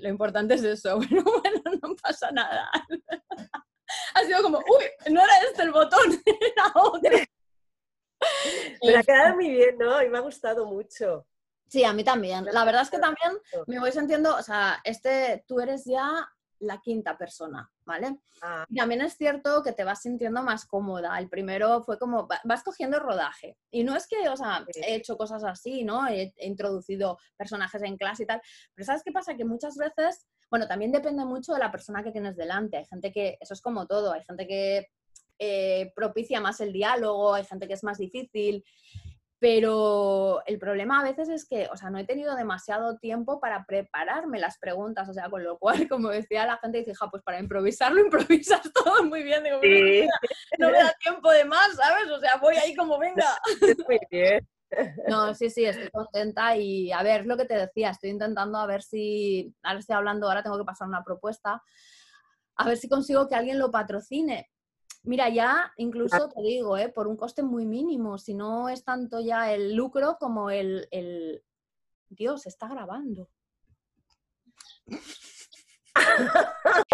lo 0.00 0.08
importante 0.10 0.54
es 0.54 0.62
eso. 0.62 0.98
Pero 1.08 1.22
bueno, 1.22 1.62
no 1.82 1.96
pasa 1.96 2.30
nada. 2.30 2.70
ha 4.14 4.24
sido 4.24 4.42
como, 4.42 4.58
uy, 4.58 5.12
no 5.12 5.22
era 5.24 5.32
este 5.48 5.62
el 5.62 5.72
botón, 5.72 6.22
era 6.26 6.72
otro. 6.74 7.18
Me 8.82 8.96
ha 8.96 9.02
quedado 9.02 9.34
muy 9.36 9.48
bien, 9.48 9.78
¿no? 9.78 10.02
Y 10.02 10.10
me 10.10 10.18
ha 10.18 10.20
gustado 10.20 10.66
mucho. 10.66 11.26
Sí, 11.68 11.84
a 11.84 11.94
mí 11.94 12.04
también. 12.04 12.44
La 12.52 12.66
verdad 12.66 12.82
es 12.82 12.90
que 12.90 12.98
también 12.98 13.32
me 13.66 13.78
voy 13.78 13.92
sintiendo, 13.92 14.36
o 14.36 14.42
sea, 14.42 14.80
este, 14.84 15.42
tú 15.48 15.58
eres 15.60 15.86
ya 15.86 16.28
la 16.60 16.80
quinta 16.80 17.16
persona, 17.16 17.70
¿vale? 17.84 18.18
Ah. 18.42 18.64
también 18.74 19.00
es 19.00 19.16
cierto 19.16 19.62
que 19.62 19.72
te 19.72 19.84
vas 19.84 20.02
sintiendo 20.02 20.42
más 20.42 20.64
cómoda. 20.66 21.18
El 21.18 21.28
primero 21.28 21.82
fue 21.82 21.98
como, 21.98 22.28
vas 22.44 22.62
cogiendo 22.62 22.98
rodaje. 22.98 23.56
Y 23.70 23.84
no 23.84 23.96
es 23.96 24.06
que, 24.06 24.28
o 24.28 24.36
sea, 24.36 24.64
he 24.86 24.94
hecho 24.94 25.16
cosas 25.16 25.42
así, 25.44 25.84
¿no? 25.84 26.06
He, 26.08 26.32
introducido 26.38 27.18
personajes 27.36 27.82
en 27.82 27.96
clase 27.96 28.22
y 28.22 28.26
tal. 28.26 28.40
Pero 28.74 28.86
¿sabes 28.86 29.02
qué 29.04 29.12
pasa? 29.12 29.34
Que 29.34 29.44
muchas 29.44 29.76
veces, 29.76 30.26
bueno, 30.50 30.66
también 30.68 30.92
depende 30.92 31.24
mucho 31.24 31.52
de 31.52 31.60
la 31.60 31.72
persona 31.72 32.02
que 32.02 32.12
tienes 32.12 32.36
delante. 32.36 32.76
Hay 32.76 32.86
gente 32.86 33.12
que, 33.12 33.38
eso 33.40 33.54
es 33.54 33.60
como 33.60 33.86
todo, 33.86 34.12
hay 34.12 34.22
gente 34.24 34.46
que 34.46 34.88
eh, 35.38 35.92
propicia 35.96 36.40
más 36.40 36.60
el 36.60 36.72
diálogo, 36.72 37.34
hay 37.34 37.44
gente 37.44 37.66
que 37.66 37.74
es 37.74 37.84
más 37.84 37.98
difícil. 37.98 38.62
Pero 39.40 40.42
el 40.44 40.58
problema 40.58 41.00
a 41.00 41.02
veces 41.02 41.30
es 41.30 41.46
que, 41.48 41.66
o 41.72 41.76
sea, 41.76 41.88
no 41.88 41.98
he 41.98 42.04
tenido 42.04 42.36
demasiado 42.36 42.98
tiempo 42.98 43.40
para 43.40 43.64
prepararme 43.64 44.38
las 44.38 44.58
preguntas, 44.58 45.08
o 45.08 45.14
sea, 45.14 45.30
con 45.30 45.42
lo 45.42 45.58
cual, 45.58 45.72
como 45.90 46.10
decía 46.10 46.44
la 46.44 46.58
gente, 46.58 46.78
dice, 46.78 46.94
ja, 46.94 47.08
pues 47.10 47.22
para 47.22 47.40
improvisarlo, 47.40 48.00
improvisas 48.00 48.60
todo 48.74 49.02
muy 49.04 49.22
bien. 49.22 49.42
Digo, 49.42 49.56
no, 50.58 50.70
me 50.70 50.78
da 50.78 50.92
tiempo 51.02 51.30
de 51.30 51.46
más, 51.46 51.74
¿sabes? 51.74 52.10
O 52.10 52.20
sea, 52.20 52.36
voy 52.36 52.56
ahí 52.56 52.76
como 52.76 52.98
venga. 52.98 53.26
Muy 53.88 53.98
bien. 54.10 54.46
No, 55.08 55.34
sí, 55.34 55.50
sí, 55.50 55.64
estoy 55.64 55.88
contenta 55.90 56.56
y 56.56 56.92
a 56.92 57.02
ver, 57.02 57.22
es 57.22 57.26
lo 57.26 57.36
que 57.36 57.44
te 57.44 57.54
decía, 57.54 57.90
estoy 57.90 58.10
intentando 58.10 58.58
a 58.58 58.66
ver 58.66 58.82
si, 58.82 59.52
ahora 59.62 59.80
estoy 59.80 59.96
hablando, 59.96 60.28
ahora 60.28 60.42
tengo 60.42 60.58
que 60.58 60.64
pasar 60.64 60.86
una 60.86 61.02
propuesta, 61.02 61.60
a 62.56 62.68
ver 62.68 62.76
si 62.76 62.88
consigo 62.88 63.26
que 63.26 63.34
alguien 63.34 63.58
lo 63.58 63.72
patrocine, 63.72 64.48
Mira, 65.02 65.28
ya 65.30 65.72
incluso 65.76 66.28
te 66.28 66.42
digo, 66.42 66.76
¿eh? 66.76 66.88
por 66.90 67.06
un 67.06 67.16
coste 67.16 67.42
muy 67.42 67.64
mínimo, 67.64 68.18
si 68.18 68.34
no 68.34 68.68
es 68.68 68.84
tanto 68.84 69.20
ya 69.20 69.52
el 69.52 69.74
lucro 69.74 70.18
como 70.18 70.50
el, 70.50 70.88
el... 70.90 71.42
Dios, 72.08 72.46
está 72.46 72.68
grabando. 72.68 73.28